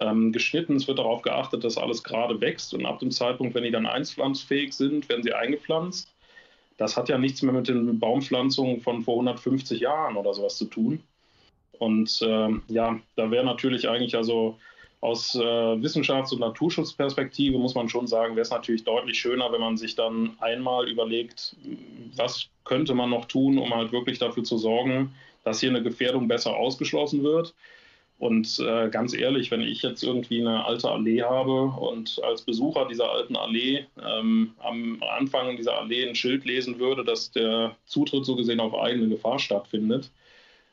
[0.00, 0.76] ähm, geschnitten.
[0.76, 3.86] Es wird darauf geachtet, dass alles gerade wächst und ab dem Zeitpunkt, wenn die dann
[3.86, 6.08] einpflanzfähig sind, werden sie eingepflanzt.
[6.78, 10.64] Das hat ja nichts mehr mit den Baumpflanzungen von vor 150 Jahren oder sowas zu
[10.64, 11.02] tun.
[11.78, 14.58] Und ähm, ja, da wäre natürlich eigentlich also
[15.00, 19.60] aus äh, Wissenschafts- und Naturschutzperspektive muss man schon sagen, wäre es natürlich deutlich schöner, wenn
[19.60, 21.56] man sich dann einmal überlegt,
[22.16, 26.28] was könnte man noch tun, um halt wirklich dafür zu sorgen, dass hier eine Gefährdung
[26.28, 27.54] besser ausgeschlossen wird.
[28.20, 32.86] Und äh, ganz ehrlich, wenn ich jetzt irgendwie eine alte Allee habe und als Besucher
[32.86, 38.26] dieser alten Allee ähm, am Anfang dieser Allee ein Schild lesen würde, dass der Zutritt
[38.26, 40.10] so gesehen auf eigene Gefahr stattfindet,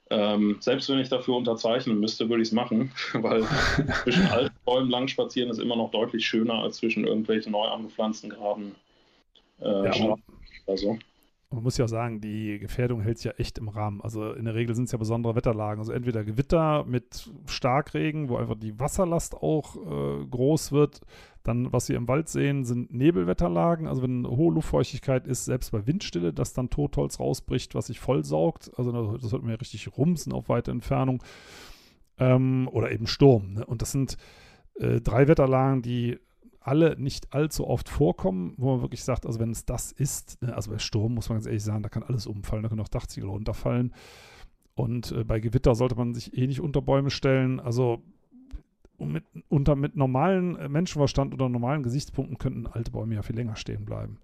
[0.10, 3.46] ähm, selbst wenn ich dafür unterzeichnen müsste, würde ich es machen, weil
[4.04, 8.30] zwischen alten Bäumen lang spazieren ist immer noch deutlich schöner als zwischen irgendwelchen neu angepflanzten
[8.30, 8.76] Graben.
[9.62, 10.18] Äh, ja,
[10.68, 11.00] also.
[11.50, 14.02] Man muss ja auch sagen, die Gefährdung hält sich ja echt im Rahmen.
[14.02, 15.80] Also in der Regel sind es ja besondere Wetterlagen.
[15.80, 21.02] Also entweder Gewitter mit Starkregen, wo einfach die Wasserlast auch äh, groß wird.
[21.44, 23.88] Dann, was wir im Wald sehen, sind Nebelwetterlagen.
[23.88, 28.72] Also wenn hohe Luftfeuchtigkeit ist, selbst bei Windstille, dass dann Totholz rausbricht, was sich vollsaugt.
[28.76, 31.24] Also das hört man ja richtig rumsen auf weite Entfernung.
[32.20, 33.54] Ähm, oder eben Sturm.
[33.54, 33.66] Ne?
[33.66, 34.18] Und das sind
[34.76, 36.20] äh, drei Wetterlagen, die
[36.68, 40.54] alle nicht allzu oft vorkommen, wo man wirklich sagt, also wenn es das ist, ne,
[40.56, 42.88] also bei Sturm muss man ganz ehrlich sagen, da kann alles umfallen, da können auch
[42.88, 43.94] Dachziegel runterfallen.
[44.76, 47.60] Und äh, bei Gewitter sollte man sich eh nicht unter Bäume stellen.
[47.60, 48.04] Also
[49.00, 53.56] mit, unter, mit normalen äh, Menschenverstand oder normalen Gesichtspunkten könnten alte Bäume ja viel länger
[53.56, 54.20] stehen bleiben.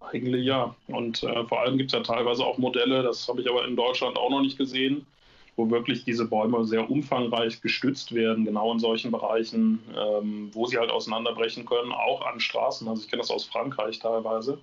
[0.00, 0.74] Eigentlich ja.
[0.88, 3.76] Und äh, vor allem gibt es ja teilweise auch Modelle, das habe ich aber in
[3.76, 5.06] Deutschland auch noch nicht gesehen,
[5.56, 10.78] wo wirklich diese Bäume sehr umfangreich gestützt werden, genau in solchen Bereichen, ähm, wo sie
[10.78, 12.88] halt auseinanderbrechen können, auch an Straßen.
[12.88, 14.58] Also ich kenne das aus Frankreich teilweise.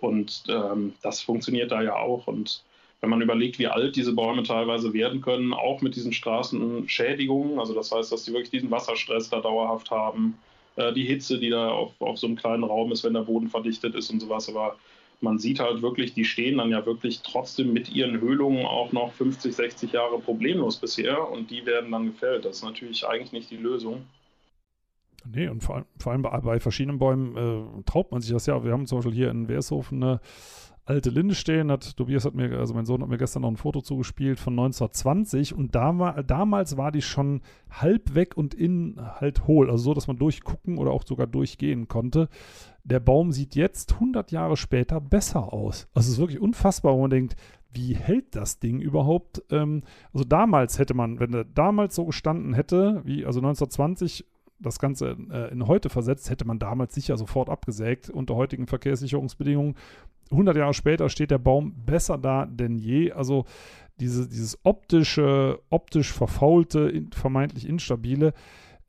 [0.00, 2.26] Und ähm, das funktioniert da ja auch.
[2.26, 2.62] Und
[3.00, 7.74] wenn man überlegt, wie alt diese Bäume teilweise werden können, auch mit diesen Straßenschädigungen, also
[7.74, 10.38] das heißt, dass sie wirklich diesen Wasserstress da dauerhaft haben,
[10.76, 13.48] äh, die Hitze, die da auf, auf so einem kleinen Raum ist, wenn der Boden
[13.48, 14.48] verdichtet ist und sowas.
[14.48, 14.76] Aber
[15.20, 19.12] man sieht halt wirklich, die stehen dann ja wirklich trotzdem mit ihren Höhlungen auch noch
[19.12, 22.44] 50, 60 Jahre problemlos bisher und die werden dann gefällt.
[22.44, 24.04] Das ist natürlich eigentlich nicht die Lösung.
[25.26, 28.62] Nee, und vor, vor allem bei, bei, verschiedenen Bäumen äh, traut man sich das ja.
[28.62, 30.20] Wir haben zum Beispiel hier in Wershofen eine
[30.84, 31.70] alte Linde stehen.
[31.70, 34.52] Hat, Tobias hat mir, also mein Sohn hat mir gestern noch ein Foto zugespielt von
[34.52, 39.70] 1920 und da damals war die schon halb weg und innen halt hohl.
[39.70, 42.28] Also so, dass man durchgucken oder auch sogar durchgehen konnte
[42.84, 45.88] der Baum sieht jetzt 100 Jahre später besser aus.
[45.94, 47.36] Also es ist wirklich unfassbar, wo man denkt,
[47.72, 49.42] wie hält das Ding überhaupt?
[49.50, 54.26] Ähm, also damals hätte man, wenn er damals so gestanden hätte, wie also 1920
[54.60, 59.74] das Ganze äh, in heute versetzt, hätte man damals sicher sofort abgesägt unter heutigen Verkehrssicherungsbedingungen.
[60.30, 63.12] 100 Jahre später steht der Baum besser da denn je.
[63.12, 63.44] Also
[64.00, 68.34] diese, dieses optische, optisch verfaulte, in, vermeintlich instabile,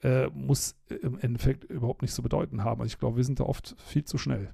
[0.04, 2.82] äh, muss im Endeffekt überhaupt nicht zu bedeuten haben.
[2.82, 4.54] Also ich glaube, wir sind da oft viel zu schnell.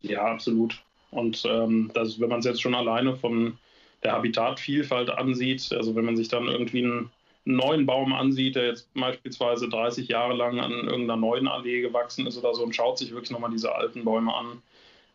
[0.00, 0.82] Ja, absolut.
[1.10, 3.58] Und ähm, das, wenn man es jetzt schon alleine von
[4.02, 7.10] der Habitatvielfalt ansieht, also wenn man sich dann irgendwie einen
[7.44, 12.36] neuen Baum ansieht, der jetzt beispielsweise 30 Jahre lang an irgendeiner neuen Allee gewachsen ist
[12.36, 14.62] oder so und schaut sich wirklich nochmal diese alten Bäume an,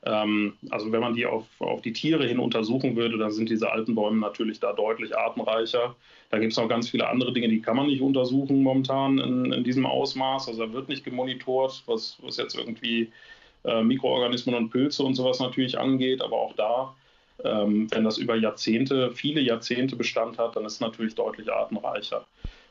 [0.02, 3.96] also wenn man die auf, auf die Tiere hin untersuchen würde, dann sind diese alten
[3.96, 5.96] Bäume natürlich da deutlich artenreicher.
[6.30, 9.52] Da gibt es noch ganz viele andere Dinge, die kann man nicht untersuchen momentan in,
[9.52, 10.48] in diesem Ausmaß.
[10.48, 13.12] Also da wird nicht gemonitort, was, was jetzt irgendwie
[13.66, 16.22] äh, Mikroorganismen und Pilze und sowas natürlich angeht.
[16.22, 16.96] Aber auch da,
[17.44, 22.26] ähm, wenn das über Jahrzehnte, viele Jahrzehnte Bestand hat, dann ist es natürlich deutlich artenreicher.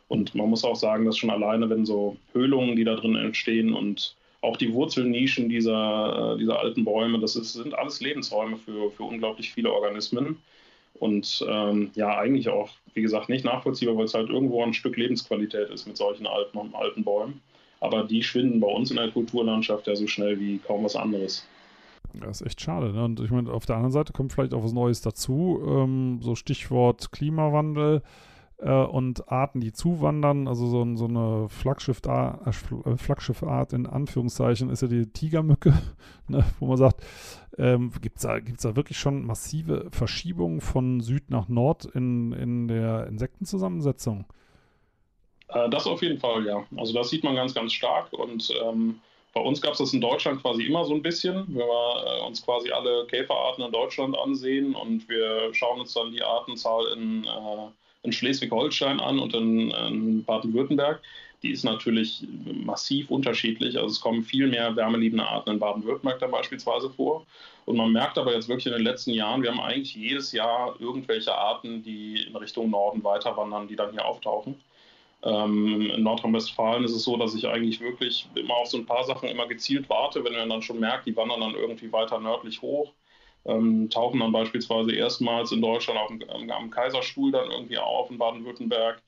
[0.09, 3.75] Und man muss auch sagen, dass schon alleine, wenn so Höhlungen, die da drin entstehen
[3.75, 8.91] und auch die Wurzelnischen dieser, äh, dieser alten Bäume, das ist, sind alles Lebensräume für,
[8.91, 10.37] für unglaublich viele Organismen.
[10.95, 14.97] Und ähm, ja, eigentlich auch, wie gesagt, nicht nachvollziehbar, weil es halt irgendwo ein Stück
[14.97, 17.41] Lebensqualität ist mit solchen alten, alten Bäumen.
[17.81, 21.47] Aber die schwinden bei uns in der Kulturlandschaft ja so schnell wie kaum was anderes.
[22.15, 22.93] Das ist echt schade.
[22.93, 23.05] Ne?
[23.05, 25.63] Und ich meine, auf der anderen Seite kommt vielleicht auch was Neues dazu.
[25.65, 28.03] Ähm, so Stichwort Klimawandel
[28.65, 30.49] und Arten, die zuwandern.
[30.49, 35.73] Also so, so eine Flaggschiffart, äh, Flaggschiffart in Anführungszeichen ist ja die Tigermücke,
[36.29, 37.05] ne, wo man sagt,
[37.57, 42.33] ähm, gibt es da, gibt's da wirklich schon massive Verschiebungen von Süd nach Nord in,
[42.33, 44.27] in der Insektenzusammensetzung?
[45.49, 46.65] Äh, das auf jeden Fall, ja.
[46.77, 49.01] Also das sieht man ganz, ganz stark und ähm,
[49.35, 51.47] bei uns gab es das in Deutschland quasi immer so ein bisschen.
[51.49, 56.13] Wenn wir äh, uns quasi alle Käferarten in Deutschland ansehen und wir schauen uns dann
[56.13, 57.69] die Artenzahl in, äh,
[58.09, 61.01] in Schleswig-Holstein an und in, in Baden-Württemberg.
[61.43, 62.27] Die ist natürlich
[62.65, 63.77] massiv unterschiedlich.
[63.77, 67.27] Also es kommen viel mehr wärmeliebende Arten in Baden-Württemberg dann beispielsweise vor.
[67.65, 70.75] Und man merkt aber jetzt wirklich in den letzten Jahren, wir haben eigentlich jedes Jahr
[70.81, 74.57] irgendwelche Arten, die in Richtung Norden weiter wandern, die dann hier auftauchen.
[75.23, 79.05] Ähm, in Nordrhein-Westfalen ist es so, dass ich eigentlich wirklich immer auf so ein paar
[79.05, 82.63] Sachen immer gezielt warte, wenn man dann schon merkt, die wandern dann irgendwie weiter nördlich
[82.63, 82.93] hoch,
[83.45, 88.19] ähm, tauchen dann beispielsweise erstmals in Deutschland auf dem, am Kaiserstuhl dann irgendwie auf in
[88.19, 89.03] Baden-Württemberg,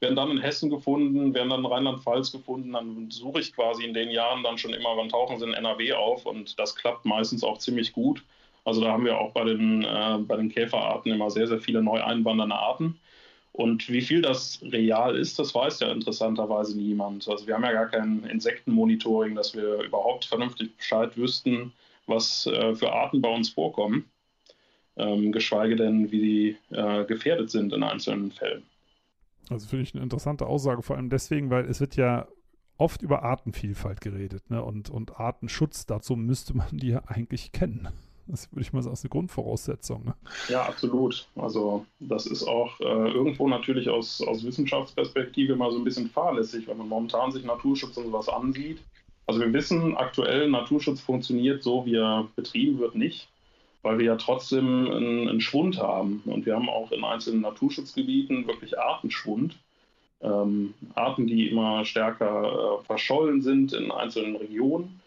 [0.00, 3.94] werden dann in Hessen gefunden, werden dann in Rheinland-Pfalz gefunden, dann suche ich quasi in
[3.94, 7.44] den Jahren dann schon immer, wann tauchen sie in NRW auf und das klappt meistens
[7.44, 8.22] auch ziemlich gut.
[8.64, 11.82] Also da haben wir auch bei den, äh, bei den Käferarten immer sehr, sehr viele
[11.82, 12.98] neu einwandernde Arten.
[13.52, 17.28] Und wie viel das real ist, das weiß ja interessanterweise niemand.
[17.28, 21.72] Also wir haben ja gar kein Insektenmonitoring, dass wir überhaupt vernünftig Bescheid wüssten,
[22.06, 24.10] was äh, für Arten bei uns vorkommen,
[24.96, 28.62] ähm, geschweige denn, wie die äh, gefährdet sind in einzelnen Fällen.
[29.50, 32.26] Also finde ich eine interessante Aussage, vor allem deswegen, weil es wird ja
[32.78, 34.62] oft über Artenvielfalt geredet ne?
[34.62, 37.88] und, und Artenschutz, dazu müsste man die ja eigentlich kennen.
[38.26, 40.04] Das würde ich mal sagen, ist eine Grundvoraussetzung.
[40.04, 40.14] Ne?
[40.48, 41.26] Ja, absolut.
[41.34, 46.66] Also das ist auch äh, irgendwo natürlich aus, aus Wissenschaftsperspektive mal so ein bisschen fahrlässig,
[46.68, 48.82] wenn man momentan sich Naturschutz und sowas ansieht.
[49.26, 53.28] Also wir wissen aktuell, Naturschutz funktioniert so, wie er betrieben wird, nicht,
[53.82, 56.22] weil wir ja trotzdem einen, einen Schwund haben.
[56.26, 59.56] Und wir haben auch in einzelnen Naturschutzgebieten wirklich Artenschwund.
[60.20, 65.00] Ähm, Arten, die immer stärker äh, verschollen sind in einzelnen Regionen.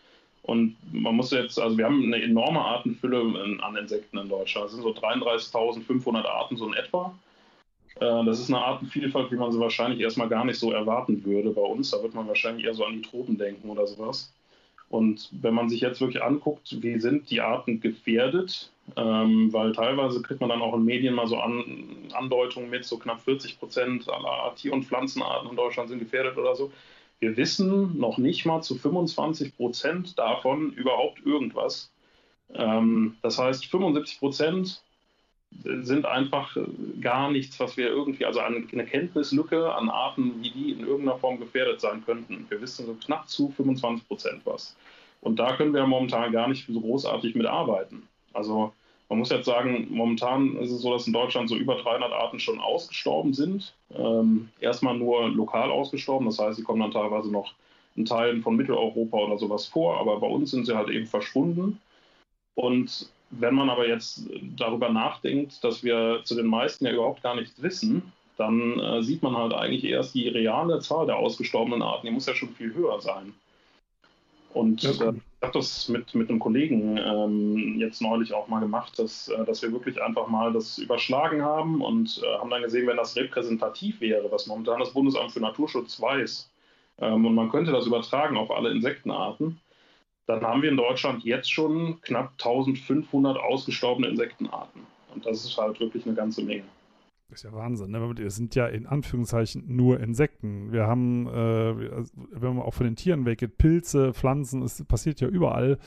[0.44, 3.20] Und man muss jetzt, also wir haben eine enorme Artenfülle
[3.62, 4.66] an Insekten in Deutschland.
[4.66, 7.16] Das sind so 33.500 Arten so in etwa.
[8.00, 11.52] Äh, das ist eine Artenvielfalt, wie man sie wahrscheinlich erstmal gar nicht so erwarten würde
[11.52, 11.92] bei uns.
[11.92, 14.34] Da wird man wahrscheinlich eher so an die Tropen denken oder sowas.
[14.90, 20.22] Und wenn man sich jetzt wirklich anguckt, wie sind die Arten gefährdet, ähm, weil teilweise
[20.22, 21.64] kriegt man dann auch in Medien mal so an,
[22.14, 26.56] Andeutungen mit, so knapp 40 Prozent aller Tier- und Pflanzenarten in Deutschland sind gefährdet oder
[26.56, 26.72] so.
[27.20, 31.92] Wir wissen noch nicht mal zu 25 Prozent davon überhaupt irgendwas.
[32.54, 34.84] Ähm, das heißt, 75 Prozent
[35.64, 36.58] sind einfach
[37.02, 41.40] gar nichts, was wir irgendwie, also eine, Kenntnislücke an Arten, wie die in irgendeiner Form
[41.40, 42.46] gefährdet sein könnten.
[42.50, 44.76] Wir wissen so knapp zu 25 Prozent was.
[45.22, 48.08] Und da können wir momentan gar nicht so großartig mit arbeiten.
[48.34, 48.74] Also
[49.10, 52.40] man muss jetzt sagen, momentan ist es so, dass in Deutschland so über 300 Arten
[52.40, 53.74] schon ausgestorben sind.
[53.96, 57.54] Ähm, erstmal nur lokal ausgestorben, das heißt, sie kommen dann teilweise noch
[57.96, 61.80] in Teilen von Mitteleuropa oder sowas vor, aber bei uns sind sie halt eben verschwunden.
[62.56, 67.36] Und wenn man aber jetzt darüber nachdenkt, dass wir zu den meisten ja überhaupt gar
[67.36, 72.08] nichts wissen, dann äh, sieht man halt eigentlich erst die reale Zahl der ausgestorbenen Arten,
[72.08, 73.34] die muss ja schon viel höher sein.
[74.54, 78.60] Und ja, äh, ich habe das mit, mit einem Kollegen ähm, jetzt neulich auch mal
[78.62, 82.62] gemacht, dass, äh, dass wir wirklich einfach mal das überschlagen haben und äh, haben dann
[82.62, 86.50] gesehen, wenn das repräsentativ wäre, was momentan das Bundesamt für Naturschutz weiß,
[87.00, 89.60] ähm, und man könnte das übertragen auf alle Insektenarten,
[90.28, 94.82] dann haben wir in Deutschland jetzt schon knapp 1500 ausgestorbene Insektenarten.
[95.14, 96.64] Und das ist halt wirklich eine ganze Menge.
[97.30, 97.92] Das ist ja Wahnsinn.
[97.92, 98.14] Ne?
[98.16, 100.72] Das sind ja in Anführungszeichen nur Insekten.
[100.72, 105.28] Wir haben, äh, wenn man auch von den Tieren weggeht, Pilze, Pflanzen, es passiert ja
[105.28, 105.80] überall.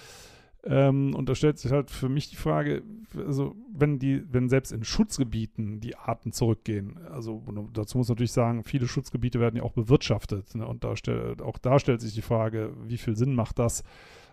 [0.65, 2.83] Ähm, und da stellt sich halt für mich die Frage,
[3.17, 8.33] also wenn die, wenn selbst in Schutzgebieten die Arten zurückgehen, also dazu muss man natürlich
[8.33, 10.57] sagen, viele Schutzgebiete werden ja auch bewirtschaftet.
[10.57, 10.67] Ne?
[10.67, 13.85] Und da stell, auch da stellt sich die Frage, wie viel Sinn macht das,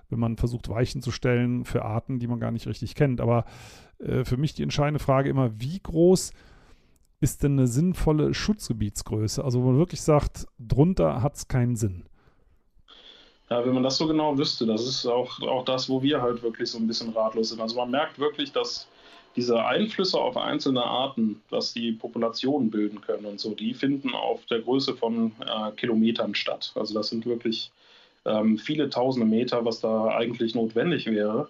[0.10, 3.22] wenn man versucht, Weichen zu stellen für Arten, die man gar nicht richtig kennt.
[3.22, 3.46] Aber
[4.00, 6.32] äh, für mich die entscheidende Frage immer, wie groß
[7.22, 9.44] ist denn eine sinnvolle Schutzgebietsgröße?
[9.44, 12.06] Also wo man wirklich sagt, drunter hat es keinen Sinn.
[13.50, 16.41] Ja, wenn man das so genau wüsste, das ist auch, auch das, wo wir halt
[16.41, 17.62] wirklich so ein bisschen ratlos sind.
[17.62, 18.88] Also man merkt wirklich, dass
[19.36, 24.46] diese Einflüsse auf einzelne Arten, was die Populationen bilden können und so, die finden auf
[24.46, 26.72] der Größe von äh, Kilometern statt.
[26.76, 27.72] Also das sind wirklich
[28.26, 31.50] ähm, viele tausende Meter, was da eigentlich notwendig wäre.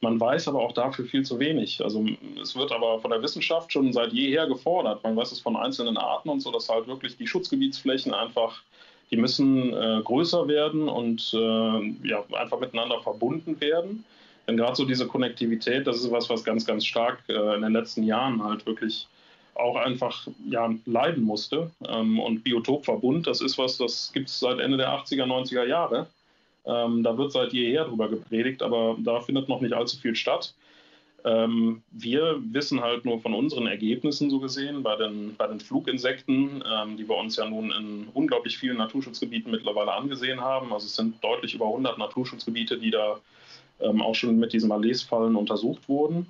[0.00, 1.82] Man weiß aber auch dafür viel zu wenig.
[1.82, 2.04] Also
[2.40, 5.02] es wird aber von der Wissenschaft schon seit jeher gefordert.
[5.02, 8.62] Man weiß es von einzelnen Arten und so, dass halt wirklich die Schutzgebietsflächen einfach,
[9.10, 14.04] die müssen äh, größer werden und äh, ja, einfach miteinander verbunden werden.
[14.46, 17.72] Denn gerade so diese Konnektivität, das ist was, was ganz, ganz stark äh, in den
[17.72, 19.08] letzten Jahren halt wirklich
[19.54, 21.70] auch einfach ja, leiden musste.
[21.88, 26.06] Ähm, und Biotopverbund, das ist was, das gibt es seit Ende der 80er, 90er Jahre.
[26.66, 30.54] Ähm, da wird seit jeher drüber gepredigt, aber da findet noch nicht allzu viel statt.
[31.24, 36.62] Ähm, wir wissen halt nur von unseren Ergebnissen so gesehen bei den, bei den Fluginsekten,
[36.64, 40.72] ähm, die wir uns ja nun in unglaublich vielen Naturschutzgebieten mittlerweile angesehen haben.
[40.72, 43.20] Also es sind deutlich über 100 Naturschutzgebiete, die da
[43.80, 46.26] ähm, auch schon mit diesen Malais-Fallen untersucht wurden.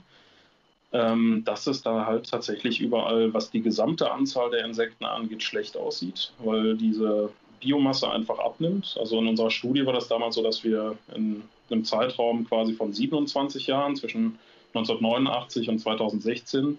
[0.93, 5.77] ähm, dass es da halt tatsächlich überall, was die gesamte Anzahl der Insekten angeht, schlecht
[5.77, 8.97] aussieht, weil diese Biomasse einfach abnimmt.
[8.99, 12.93] Also in unserer Studie war das damals so, dass wir in einem Zeitraum quasi von
[12.93, 14.39] 27 Jahren zwischen
[14.75, 16.79] 1989 und 2016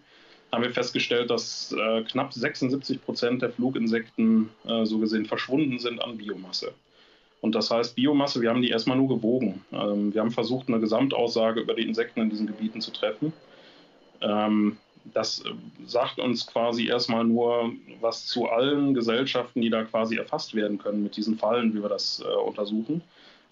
[0.52, 6.02] haben wir festgestellt, dass äh, knapp 76 Prozent der Fluginsekten äh, so gesehen verschwunden sind
[6.02, 6.74] an Biomasse.
[7.42, 9.66] Und das heißt, Biomasse, wir haben die erstmal nur gewogen.
[9.72, 13.34] Ähm, wir haben versucht, eine Gesamtaussage über die Insekten in diesen Gebieten zu treffen.
[14.22, 14.78] Ähm,
[15.14, 15.52] das äh,
[15.86, 21.04] sagt uns quasi erstmal nur was zu allen Gesellschaften, die da quasi erfasst werden können
[21.04, 23.02] mit diesen Fallen, wie wir das äh, untersuchen.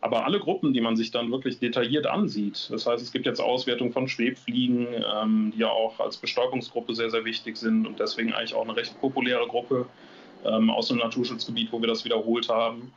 [0.02, 3.40] Aber alle Gruppen, die man sich dann wirklich detailliert ansieht, das heißt, es gibt jetzt
[3.40, 8.34] Auswertungen von Schwebfliegen, ähm, die ja auch als Bestäubungsgruppe sehr, sehr wichtig sind und deswegen
[8.34, 9.88] eigentlich auch eine recht populäre Gruppe
[10.46, 12.94] ähm, aus dem Naturschutzgebiet, wo wir das wiederholt haben.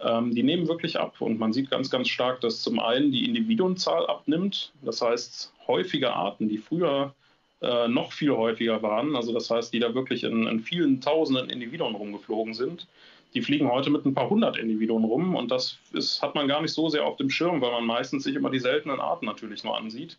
[0.00, 3.24] Ähm, die nehmen wirklich ab und man sieht ganz, ganz stark, dass zum einen die
[3.24, 7.14] Individuenzahl abnimmt, das heißt, häufige Arten, die früher
[7.62, 11.50] äh, noch viel häufiger waren, also das heißt, die da wirklich in, in vielen tausenden
[11.50, 12.86] Individuen rumgeflogen sind,
[13.34, 16.60] die fliegen heute mit ein paar hundert Individuen rum und das ist, hat man gar
[16.60, 19.64] nicht so sehr auf dem Schirm, weil man meistens sich immer die seltenen Arten natürlich
[19.64, 20.18] nur ansieht.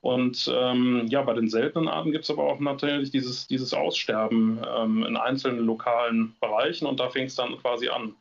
[0.00, 4.60] Und ähm, ja, bei den seltenen Arten gibt es aber auch natürlich dieses, dieses Aussterben
[4.76, 8.14] ähm, in einzelnen lokalen Bereichen und da fängt es dann quasi an.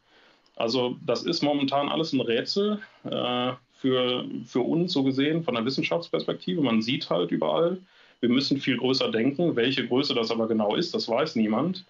[0.56, 5.66] Also das ist momentan alles ein Rätsel äh, für, für uns so gesehen von der
[5.66, 6.62] Wissenschaftsperspektive.
[6.62, 7.78] Man sieht halt überall,
[8.20, 9.56] wir müssen viel größer denken.
[9.56, 11.86] Welche Größe das aber genau ist, das weiß niemand.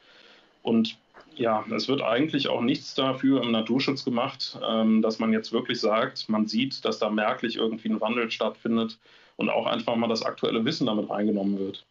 [0.64, 0.98] Und
[1.36, 5.80] ja, es wird eigentlich auch nichts dafür im Naturschutz gemacht, ähm, dass man jetzt wirklich
[5.80, 9.00] sagt, man sieht, dass da merklich irgendwie ein Wandel stattfindet
[9.36, 11.86] und auch einfach mal das aktuelle Wissen damit reingenommen wird.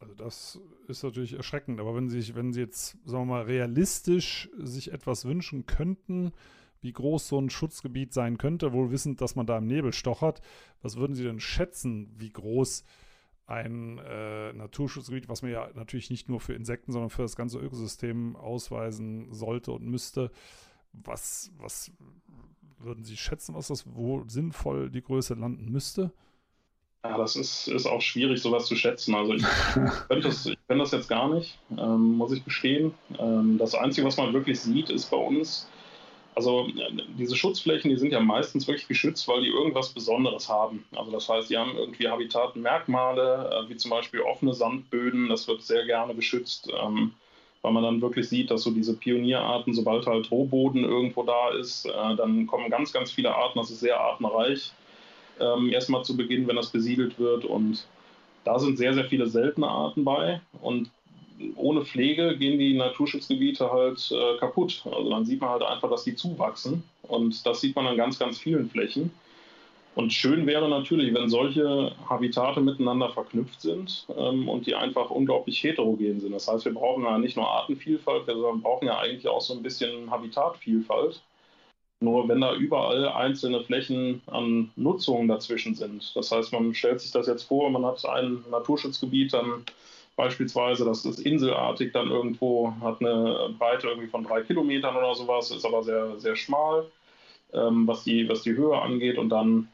[0.00, 4.50] Also das ist natürlich erschreckend, aber wenn Sie, wenn Sie jetzt, sagen wir mal, realistisch
[4.58, 6.32] sich etwas wünschen könnten,
[6.82, 10.42] wie groß so ein Schutzgebiet sein könnte, wohl wissend, dass man da im Nebel stochert,
[10.82, 12.84] was würden Sie denn schätzen, wie groß
[13.46, 17.58] ein äh, Naturschutzgebiet, was man ja natürlich nicht nur für Insekten, sondern für das ganze
[17.58, 20.30] Ökosystem ausweisen sollte und müsste.
[20.92, 21.92] Was, was
[22.78, 26.12] würden Sie schätzen, was das, wo sinnvoll die Größe landen müsste?
[27.04, 29.14] Ja, das ist, ist auch schwierig, sowas zu schätzen.
[29.14, 29.42] Also ich
[30.08, 32.94] könnte das, ich das jetzt gar nicht, ähm, muss ich gestehen.
[33.18, 35.68] Ähm, das Einzige, was man wirklich sieht, ist bei uns,
[36.34, 36.66] also
[37.18, 40.84] diese Schutzflächen, die sind ja meistens wirklich geschützt, weil die irgendwas Besonderes haben.
[40.96, 45.62] Also das heißt, die haben irgendwie Habitatenmerkmale, äh, wie zum Beispiel offene Sandböden, das wird
[45.62, 47.12] sehr gerne geschützt, ähm,
[47.62, 51.86] weil man dann wirklich sieht, dass so diese Pionierarten, sobald halt Rohboden irgendwo da ist,
[51.86, 54.72] äh, dann kommen ganz, ganz viele Arten, das ist sehr artenreich.
[55.40, 57.86] Ähm, erstmal zu Beginn, wenn das besiedelt wird und
[58.44, 60.90] da sind sehr, sehr viele seltene Arten bei und
[61.56, 64.82] ohne Pflege gehen die Naturschutzgebiete halt äh, kaputt.
[64.84, 66.84] Also dann sieht man halt einfach, dass die zuwachsen.
[67.02, 69.10] Und das sieht man an ganz, ganz vielen Flächen.
[69.94, 75.62] Und schön wäre natürlich, wenn solche Habitate miteinander verknüpft sind ähm, und die einfach unglaublich
[75.62, 76.32] heterogen sind.
[76.32, 79.62] Das heißt, wir brauchen ja nicht nur Artenvielfalt, wir brauchen ja eigentlich auch so ein
[79.62, 81.22] bisschen Habitatvielfalt.
[82.00, 86.14] Nur wenn da überall einzelne Flächen an Nutzungen dazwischen sind.
[86.16, 89.64] Das heißt, man stellt sich das jetzt vor, man hat ein Naturschutzgebiet, dann
[90.16, 90.84] beispielsweise.
[90.84, 95.64] Das ist inselartig dann irgendwo, hat eine Breite irgendwie von drei Kilometern oder sowas, ist
[95.64, 96.86] aber sehr, sehr schmal,
[97.52, 99.18] ähm, was, die, was die Höhe angeht.
[99.18, 99.68] Und dann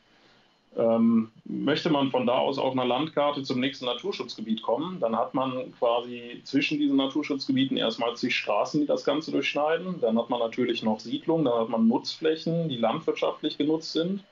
[0.77, 5.35] ähm, möchte man von da aus auf einer Landkarte zum nächsten Naturschutzgebiet kommen, dann hat
[5.35, 10.01] man quasi zwischen diesen Naturschutzgebieten erstmal zig Straßen, die das Ganze durchschneiden.
[10.01, 14.23] Dann hat man natürlich noch Siedlungen, dann hat man Nutzflächen, die landwirtschaftlich genutzt sind.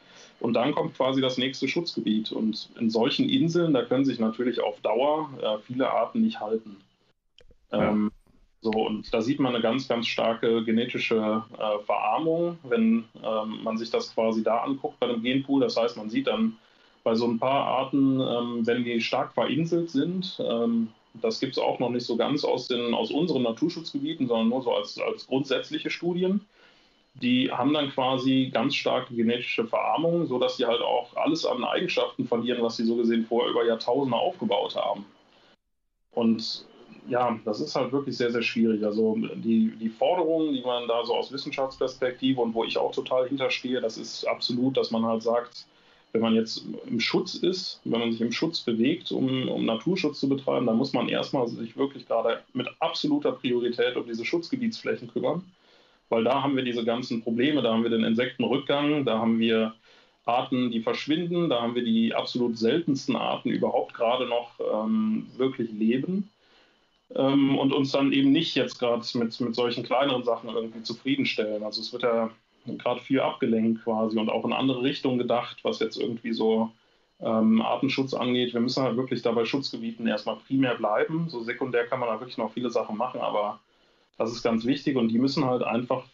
[0.40, 2.32] Und dann kommt quasi das nächste Schutzgebiet.
[2.32, 6.76] Und in solchen Inseln, da können sich natürlich auf Dauer äh, viele Arten nicht halten.
[7.72, 7.90] Ja.
[7.90, 8.12] Ähm,
[8.60, 13.78] so, und da sieht man eine ganz, ganz starke genetische äh, Verarmung, wenn ähm, man
[13.78, 15.60] sich das quasi da anguckt bei dem Genpool.
[15.60, 16.56] Das heißt, man sieht dann
[17.04, 21.58] bei so ein paar Arten, ähm, wenn die stark verinselt sind, ähm, das gibt es
[21.58, 25.26] auch noch nicht so ganz aus, den, aus unseren Naturschutzgebieten, sondern nur so als, als
[25.26, 26.40] grundsätzliche Studien
[27.20, 32.26] die haben dann quasi ganz starke genetische Verarmung, sodass sie halt auch alles an Eigenschaften
[32.26, 35.04] verlieren, was sie so gesehen vorher über Jahrtausende aufgebaut haben.
[36.12, 36.64] Und
[37.08, 38.84] ja, das ist halt wirklich sehr, sehr schwierig.
[38.84, 43.28] Also die, die Forderungen, die man da so aus Wissenschaftsperspektive und wo ich auch total
[43.28, 45.66] hinterstehe, das ist absolut, dass man halt sagt,
[46.12, 50.20] wenn man jetzt im Schutz ist, wenn man sich im Schutz bewegt, um, um Naturschutz
[50.20, 55.08] zu betreiben, dann muss man erstmal sich wirklich gerade mit absoluter Priorität um diese Schutzgebietsflächen
[55.08, 55.44] kümmern
[56.08, 59.74] weil da haben wir diese ganzen Probleme, da haben wir den Insektenrückgang, da haben wir
[60.24, 65.70] Arten, die verschwinden, da haben wir die absolut seltensten Arten überhaupt gerade noch ähm, wirklich
[65.72, 66.30] leben
[67.14, 71.62] ähm, und uns dann eben nicht jetzt gerade mit, mit solchen kleineren Sachen irgendwie zufriedenstellen.
[71.62, 72.30] Also es wird ja
[72.66, 76.70] gerade viel abgelenkt quasi und auch in andere Richtungen gedacht, was jetzt irgendwie so
[77.20, 78.52] ähm, Artenschutz angeht.
[78.52, 81.28] Wir müssen halt wirklich dabei Schutzgebieten erstmal primär bleiben.
[81.28, 83.60] So sekundär kann man da wirklich noch viele Sachen machen, aber
[84.18, 86.04] das ist ganz wichtig und die müssen halt einfach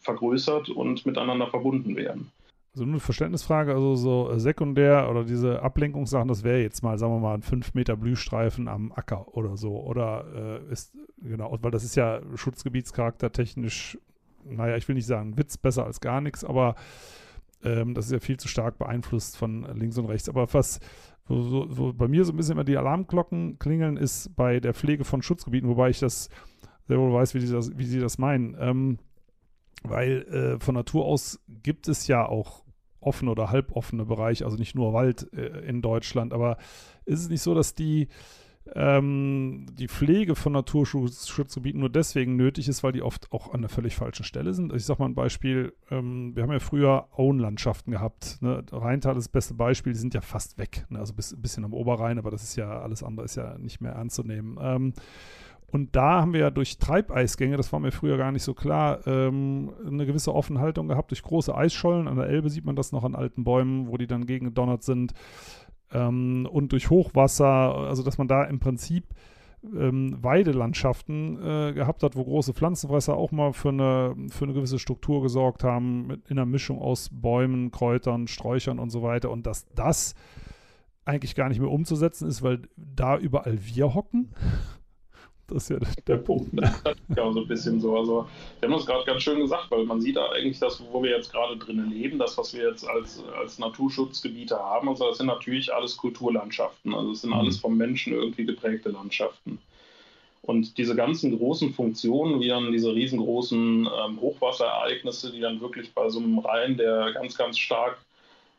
[0.00, 2.30] vergrößert und miteinander verbunden werden.
[2.74, 7.12] Also eine Verständnisfrage, also so äh, sekundär oder diese Ablenkungssachen, das wäre jetzt mal, sagen
[7.14, 9.80] wir mal, ein 5 Meter Blühstreifen am Acker oder so.
[9.80, 10.92] Oder äh, ist,
[11.22, 13.96] genau, weil das ist ja Schutzgebietscharakter technisch,
[14.44, 16.74] naja, ich will nicht sagen, Witz besser als gar nichts, aber
[17.62, 20.28] ähm, das ist ja viel zu stark beeinflusst von links und rechts.
[20.28, 20.80] Aber was,
[21.28, 24.74] wo, wo, wo bei mir so ein bisschen immer die Alarmglocken klingeln, ist bei der
[24.74, 26.28] Pflege von Schutzgebieten, wobei ich das
[26.86, 28.56] sehr wohl weiß, wie, die das, wie sie das meinen.
[28.58, 28.98] Ähm,
[29.82, 32.64] weil äh, von Natur aus gibt es ja auch
[33.00, 36.56] offene oder halboffene Bereiche, also nicht nur Wald äh, in Deutschland, aber
[37.04, 38.08] ist es nicht so, dass die
[38.74, 43.68] ähm, die Pflege von Naturschutzgebieten nur deswegen nötig ist, weil die oft auch an der
[43.68, 44.72] völlig falschen Stelle sind.
[44.72, 48.38] Ich sage mal ein Beispiel, ähm, wir haben ja früher Auenlandschaften gehabt.
[48.40, 48.64] Ne?
[48.72, 50.86] Rheintal ist das beste Beispiel, die sind ja fast weg.
[50.88, 50.98] Ne?
[50.98, 53.92] Also ein bisschen am Oberrhein, aber das ist ja, alles andere ist ja nicht mehr
[53.92, 54.56] ernst zu nehmen.
[54.58, 54.94] Ähm,
[55.74, 59.04] und da haben wir ja durch Treibeisgänge, das war mir früher gar nicht so klar,
[59.08, 62.06] ähm, eine gewisse Offenhaltung gehabt durch große Eisschollen.
[62.06, 64.84] An der Elbe sieht man das noch an alten Bäumen, wo die dann gegen gedonnert
[64.84, 65.14] sind.
[65.90, 69.08] Ähm, und durch Hochwasser, also dass man da im Prinzip
[69.64, 74.78] ähm, Weidelandschaften äh, gehabt hat, wo große Pflanzenfresser auch mal für eine, für eine gewisse
[74.78, 79.28] Struktur gesorgt haben, mit, in einer Mischung aus Bäumen, Kräutern, Sträuchern und so weiter.
[79.32, 80.14] Und dass das
[81.04, 84.30] eigentlich gar nicht mehr umzusetzen ist, weil da überall wir hocken
[85.46, 86.52] das ist ja der Punkt.
[86.52, 86.62] Ne?
[87.16, 87.96] ja, so ein bisschen so.
[87.96, 88.26] Also,
[88.60, 91.10] wir haben das gerade ganz schön gesagt, weil man sieht da eigentlich das, wo wir
[91.10, 94.88] jetzt gerade drinnen leben, das, was wir jetzt als, als Naturschutzgebiete haben.
[94.88, 96.94] Also, das sind natürlich alles Kulturlandschaften.
[96.94, 97.36] Also, es sind mhm.
[97.36, 99.58] alles vom Menschen irgendwie geprägte Landschaften.
[100.42, 106.10] Und diese ganzen großen Funktionen, wie dann diese riesengroßen ähm, Hochwasserereignisse, die dann wirklich bei
[106.10, 107.96] so einem Rhein, der ganz, ganz stark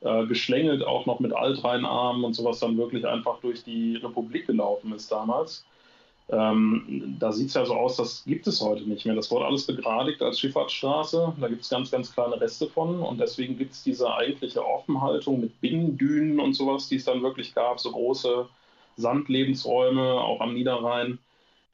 [0.02, 4.94] äh, geschlängelt, auch noch mit Altrheinarmen und sowas dann wirklich einfach durch die Republik gelaufen
[4.94, 5.64] ist damals,
[6.30, 9.16] ähm, da sieht es ja so aus, das gibt es heute nicht mehr.
[9.16, 11.34] Das wurde alles begradigt als Schifffahrtsstraße.
[11.40, 13.00] Da gibt es ganz, ganz kleine Reste von.
[13.00, 17.54] Und deswegen gibt es diese eigentliche Offenhaltung mit Binnendünen und sowas, die es dann wirklich
[17.54, 18.48] gab, so große
[18.98, 21.20] Sandlebensräume, auch am Niederrhein.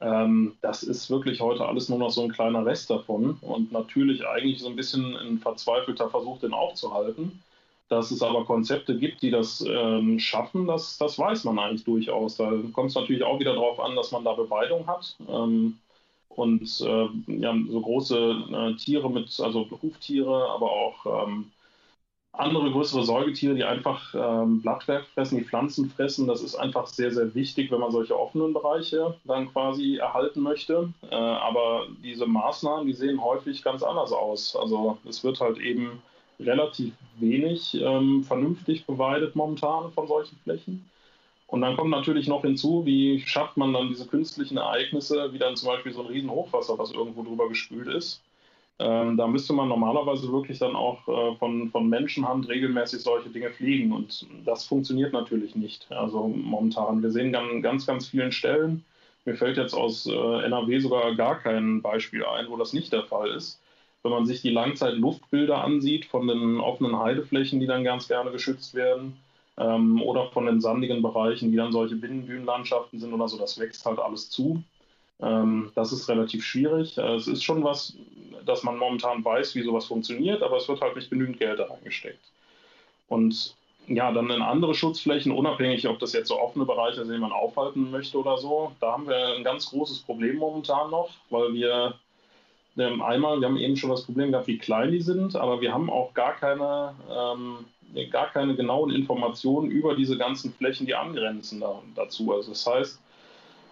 [0.02, 3.38] Ähm, das ist wirklich heute alles nur noch so ein kleiner Rest davon.
[3.40, 7.42] Und natürlich eigentlich so ein bisschen ein verzweifelter Versuch, den aufzuhalten.
[7.92, 12.38] Dass es aber Konzepte gibt, die das ähm, schaffen, das, das weiß man eigentlich durchaus.
[12.38, 15.14] Da kommt es natürlich auch wieder darauf an, dass man da Beweidung hat.
[15.28, 15.76] Ähm,
[16.30, 18.16] und äh, ja, so große
[18.50, 21.50] äh, Tiere mit, also Huftiere, aber auch ähm,
[22.32, 26.26] andere größere Säugetiere, die einfach ähm, Blattwerk fressen, die Pflanzen fressen.
[26.26, 30.94] Das ist einfach sehr, sehr wichtig, wenn man solche offenen Bereiche dann quasi erhalten möchte.
[31.10, 34.56] Äh, aber diese Maßnahmen, die sehen häufig ganz anders aus.
[34.56, 36.00] Also es wird halt eben
[36.46, 40.88] relativ wenig ähm, vernünftig beweidet momentan von solchen Flächen.
[41.46, 45.56] Und dann kommt natürlich noch hinzu, wie schafft man dann diese künstlichen Ereignisse, wie dann
[45.56, 48.22] zum Beispiel so ein Riesenhochwasser, was irgendwo drüber gespült ist.
[48.78, 53.50] Ähm, da müsste man normalerweise wirklich dann auch äh, von, von Menschenhand regelmäßig solche Dinge
[53.50, 53.92] fliegen.
[53.92, 55.86] Und das funktioniert natürlich nicht.
[55.92, 57.02] Also momentan.
[57.02, 58.84] Wir sehen an ganz, ganz vielen Stellen,
[59.24, 63.04] mir fällt jetzt aus äh, NRW sogar gar kein Beispiel ein, wo das nicht der
[63.04, 63.61] Fall ist
[64.02, 68.74] wenn man sich die Langzeitluftbilder ansieht von den offenen Heideflächen, die dann ganz gerne geschützt
[68.74, 69.16] werden,
[69.58, 73.84] ähm, oder von den sandigen Bereichen, die dann solche Binnendünenlandschaften sind oder so, das wächst
[73.84, 74.62] halt alles zu.
[75.20, 76.98] Ähm, das ist relativ schwierig.
[76.98, 77.96] Äh, es ist schon was,
[78.46, 81.64] dass man momentan weiß, wie sowas funktioniert, aber es wird halt nicht genügend Geld da
[81.64, 82.24] reingesteckt.
[83.08, 83.54] Und
[83.88, 87.32] ja, dann in andere Schutzflächen, unabhängig, ob das jetzt so offene Bereiche sind, die man
[87.32, 91.94] aufhalten möchte oder so, da haben wir ein ganz großes Problem momentan noch, weil wir
[92.76, 95.72] ähm, einmal, wir haben eben schon das Problem gehabt, wie klein die sind, aber wir
[95.72, 97.58] haben auch gar keine, ähm,
[98.10, 102.32] gar keine genauen Informationen über diese ganzen Flächen, die angrenzen da, dazu.
[102.32, 103.00] Also das heißt,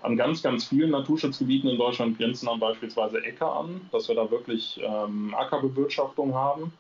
[0.03, 4.31] an ganz, ganz vielen Naturschutzgebieten in Deutschland grenzen dann beispielsweise Äcker an, dass wir da
[4.31, 6.73] wirklich ähm, Ackerbewirtschaftung haben.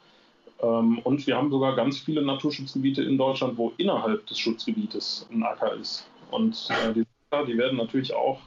[0.62, 5.42] Ähm, und wir haben sogar ganz viele Naturschutzgebiete in Deutschland, wo innerhalb des Schutzgebietes ein
[5.42, 6.08] Acker ist.
[6.30, 7.06] Und äh, die,
[7.46, 8.40] die werden natürlich auch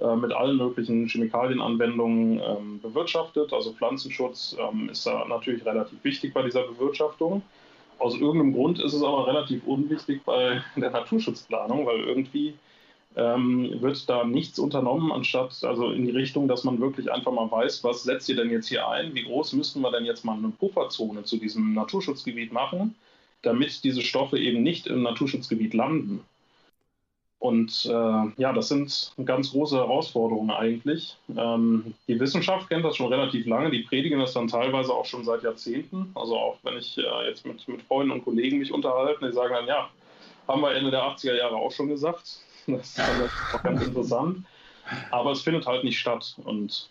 [0.00, 3.52] mit allen möglichen Chemikalienanwendungen ähm, bewirtschaftet.
[3.52, 7.42] Also Pflanzenschutz ähm, ist da natürlich relativ wichtig bei dieser Bewirtschaftung.
[7.98, 12.54] Aus irgendeinem Grund ist es aber relativ unwichtig bei der Naturschutzplanung, weil irgendwie
[13.16, 17.50] ähm, wird da nichts unternommen, anstatt also in die Richtung, dass man wirklich einfach mal
[17.50, 20.36] weiß, was setzt ihr denn jetzt hier ein, wie groß müssten wir denn jetzt mal
[20.36, 22.96] eine Pufferzone zu diesem Naturschutzgebiet machen,
[23.42, 26.24] damit diese Stoffe eben nicht im Naturschutzgebiet landen.
[27.44, 31.18] Und äh, ja, das sind ganz große Herausforderungen eigentlich.
[31.36, 35.26] Ähm, die Wissenschaft kennt das schon relativ lange, die predigen das dann teilweise auch schon
[35.26, 36.10] seit Jahrzehnten.
[36.14, 39.52] Also auch wenn ich äh, jetzt mit, mit Freunden und Kollegen mich unterhalte, die sagen
[39.52, 39.90] dann, ja,
[40.48, 42.38] Haben wir Ende der 80er Jahre auch schon gesagt.
[42.66, 43.00] Das ist
[43.52, 44.38] auch ganz interessant.
[45.10, 46.34] Aber es findet halt nicht statt.
[46.46, 46.88] Und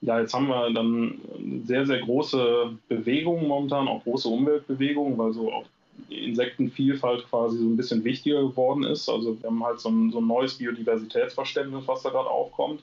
[0.00, 1.20] ja, jetzt haben wir dann
[1.66, 5.66] sehr, sehr große Bewegungen momentan, auch große Umweltbewegungen, weil so auch
[6.08, 9.08] Insektenvielfalt quasi so ein bisschen wichtiger geworden ist.
[9.08, 12.82] Also wir haben halt so ein, so ein neues Biodiversitätsverständnis, was da gerade aufkommt.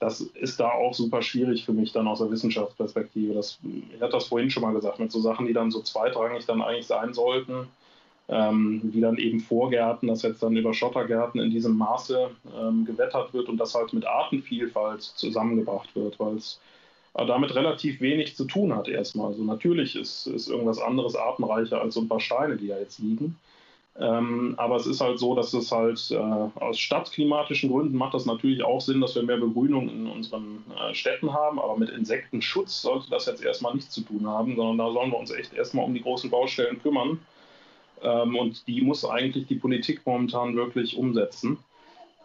[0.00, 3.34] Das ist da auch super schwierig für mich dann aus der Wissenschaftsperspektive.
[3.34, 6.44] Das, ich hatte das vorhin schon mal gesagt, mit so Sachen, die dann so zweitrangig
[6.46, 7.68] dann eigentlich sein sollten,
[8.28, 13.32] ähm, wie dann eben Vorgärten, dass jetzt dann über Schottergärten in diesem Maße ähm, gewettert
[13.32, 16.60] wird und das halt mit Artenvielfalt zusammengebracht wird, weil es
[17.14, 19.28] damit relativ wenig zu tun hat erstmal.
[19.28, 22.98] Also natürlich ist, ist irgendwas anderes artenreicher als so ein paar Steine, die ja jetzt
[22.98, 23.36] liegen.
[23.96, 28.26] Ähm, aber es ist halt so, dass es halt äh, aus stadtklimatischen Gründen macht das
[28.26, 31.60] natürlich auch Sinn, dass wir mehr Begrünung in unseren äh, Städten haben.
[31.60, 35.18] Aber mit Insektenschutz sollte das jetzt erstmal nichts zu tun haben, sondern da sollen wir
[35.18, 37.20] uns echt erstmal um die großen Baustellen kümmern.
[38.02, 41.58] Ähm, und die muss eigentlich die Politik momentan wirklich umsetzen.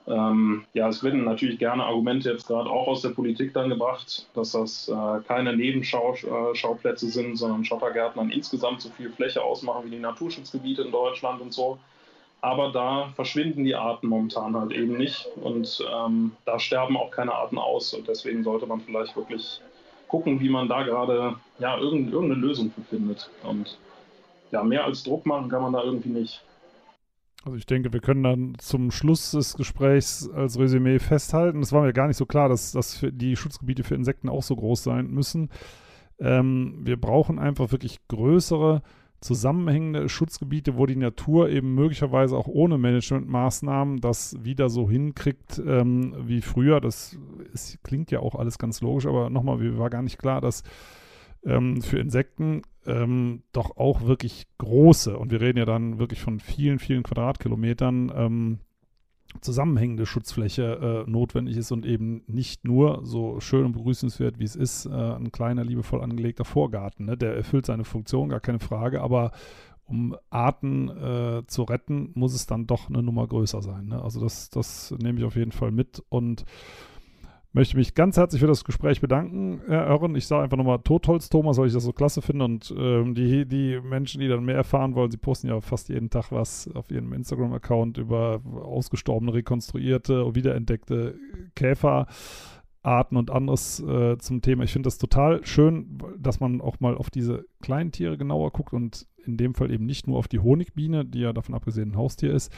[0.09, 4.27] Ähm, ja, es werden natürlich gerne Argumente jetzt gerade auch aus der Politik dann gebracht,
[4.33, 9.85] dass das äh, keine Nebenschauplätze äh, sind, sondern Schottergärten dann insgesamt so viel Fläche ausmachen
[9.85, 11.77] wie die Naturschutzgebiete in Deutschland und so.
[12.41, 17.33] Aber da verschwinden die Arten momentan halt eben nicht und ähm, da sterben auch keine
[17.33, 19.61] Arten aus und deswegen sollte man vielleicht wirklich
[20.07, 23.29] gucken, wie man da gerade ja, irgendeine Lösung für findet.
[23.43, 23.77] Und
[24.51, 26.41] ja, mehr als Druck machen kann man da irgendwie nicht.
[27.45, 31.61] Also ich denke, wir können dann zum Schluss des Gesprächs als Resümee festhalten.
[31.61, 34.55] Es war mir gar nicht so klar, dass, dass die Schutzgebiete für Insekten auch so
[34.55, 35.49] groß sein müssen.
[36.19, 38.81] Ähm, wir brauchen einfach wirklich größere,
[39.21, 46.15] zusammenhängende Schutzgebiete, wo die Natur eben möglicherweise auch ohne Managementmaßnahmen das wieder so hinkriegt ähm,
[46.21, 46.79] wie früher.
[46.79, 47.17] Das
[47.53, 50.63] ist, klingt ja auch alles ganz logisch, aber nochmal, mir war gar nicht klar, dass
[51.45, 56.39] ähm, für Insekten ähm, doch auch wirklich große, und wir reden ja dann wirklich von
[56.39, 58.59] vielen, vielen Quadratkilometern, ähm,
[59.41, 64.55] zusammenhängende Schutzfläche äh, notwendig ist und eben nicht nur so schön und begrüßenswert, wie es
[64.55, 67.05] ist, äh, ein kleiner, liebevoll angelegter Vorgarten.
[67.05, 67.15] Ne?
[67.15, 69.31] Der erfüllt seine Funktion, gar keine Frage, aber
[69.85, 73.87] um Arten äh, zu retten, muss es dann doch eine Nummer größer sein.
[73.87, 74.01] Ne?
[74.01, 76.45] Also das, das nehme ich auf jeden Fall mit und
[77.51, 80.15] möchte mich ganz herzlich für das Gespräch bedanken, Herr Örren.
[80.15, 82.45] Ich sage einfach nochmal Totholz Thomas, weil ich das so klasse finde.
[82.45, 86.09] Und ähm, die, die Menschen, die dann mehr erfahren wollen, sie posten ja fast jeden
[86.09, 91.15] Tag was auf ihrem Instagram-Account über ausgestorbene, rekonstruierte, wiederentdeckte
[91.55, 94.63] Käferarten und anderes äh, zum Thema.
[94.63, 98.73] Ich finde das total schön, dass man auch mal auf diese kleinen Tiere genauer guckt
[98.73, 101.97] und in dem Fall eben nicht nur auf die Honigbiene, die ja davon abgesehen ein
[101.97, 102.53] Haustier ist,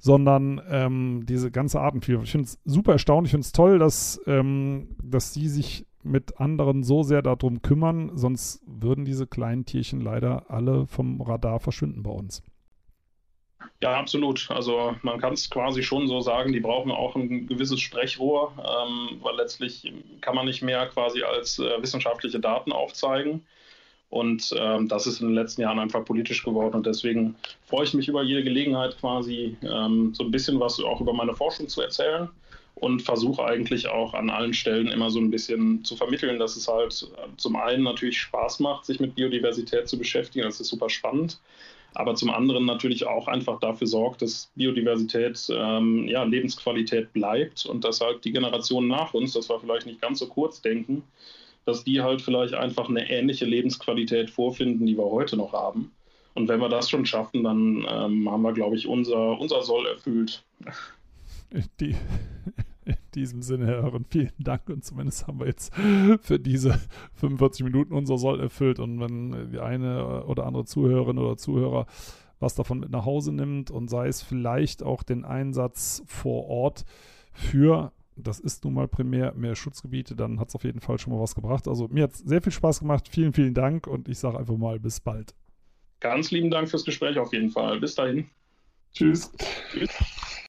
[0.00, 2.26] sondern ähm, diese ganze Artenvielfalt.
[2.26, 6.40] Ich finde es super erstaunlich, ich finde es toll, dass, ähm, dass sie sich mit
[6.40, 12.02] anderen so sehr darum kümmern, sonst würden diese kleinen Tierchen leider alle vom Radar verschwinden
[12.02, 12.42] bei uns.
[13.82, 14.50] Ja, absolut.
[14.50, 19.18] Also man kann es quasi schon so sagen, die brauchen auch ein gewisses Sprechrohr, ähm,
[19.22, 23.46] weil letztlich kann man nicht mehr quasi als äh, wissenschaftliche Daten aufzeigen.
[24.10, 26.74] Und ähm, das ist in den letzten Jahren einfach politisch geworden.
[26.74, 27.36] Und deswegen
[27.66, 31.34] freue ich mich über jede Gelegenheit, quasi ähm, so ein bisschen was auch über meine
[31.34, 32.28] Forschung zu erzählen.
[32.74, 36.66] Und versuche eigentlich auch an allen Stellen immer so ein bisschen zu vermitteln, dass es
[36.66, 40.44] halt äh, zum einen natürlich Spaß macht, sich mit Biodiversität zu beschäftigen.
[40.44, 41.38] Das ist super spannend.
[41.94, 47.84] Aber zum anderen natürlich auch einfach dafür sorgt, dass Biodiversität ähm, ja, Lebensqualität bleibt und
[47.84, 51.02] dass halt die Generationen nach uns, das war vielleicht nicht ganz so kurz denken,
[51.64, 55.92] dass die halt vielleicht einfach eine ähnliche Lebensqualität vorfinden, die wir heute noch haben.
[56.34, 59.86] Und wenn wir das schon schaffen, dann ähm, haben wir, glaube ich, unser, unser Soll
[59.86, 60.44] erfüllt.
[61.80, 61.96] Die,
[62.84, 64.68] in diesem Sinne, Herr Hören, vielen Dank.
[64.68, 65.74] Und zumindest haben wir jetzt
[66.22, 66.80] für diese
[67.14, 68.78] 45 Minuten unser Soll erfüllt.
[68.78, 71.86] Und wenn die eine oder andere Zuhörerin oder Zuhörer
[72.40, 76.84] was davon mit nach Hause nimmt und sei es vielleicht auch den Einsatz vor Ort
[77.32, 81.12] für das ist nun mal primär mehr Schutzgebiete, dann hat es auf jeden Fall schon
[81.12, 81.68] mal was gebracht.
[81.68, 83.08] Also mir hat es sehr viel Spaß gemacht.
[83.08, 85.34] Vielen, vielen Dank und ich sage einfach mal bis bald.
[86.00, 87.78] Ganz lieben Dank fürs Gespräch auf jeden Fall.
[87.80, 88.26] Bis dahin.
[88.92, 89.30] Tschüss.
[89.70, 89.90] Tschüss.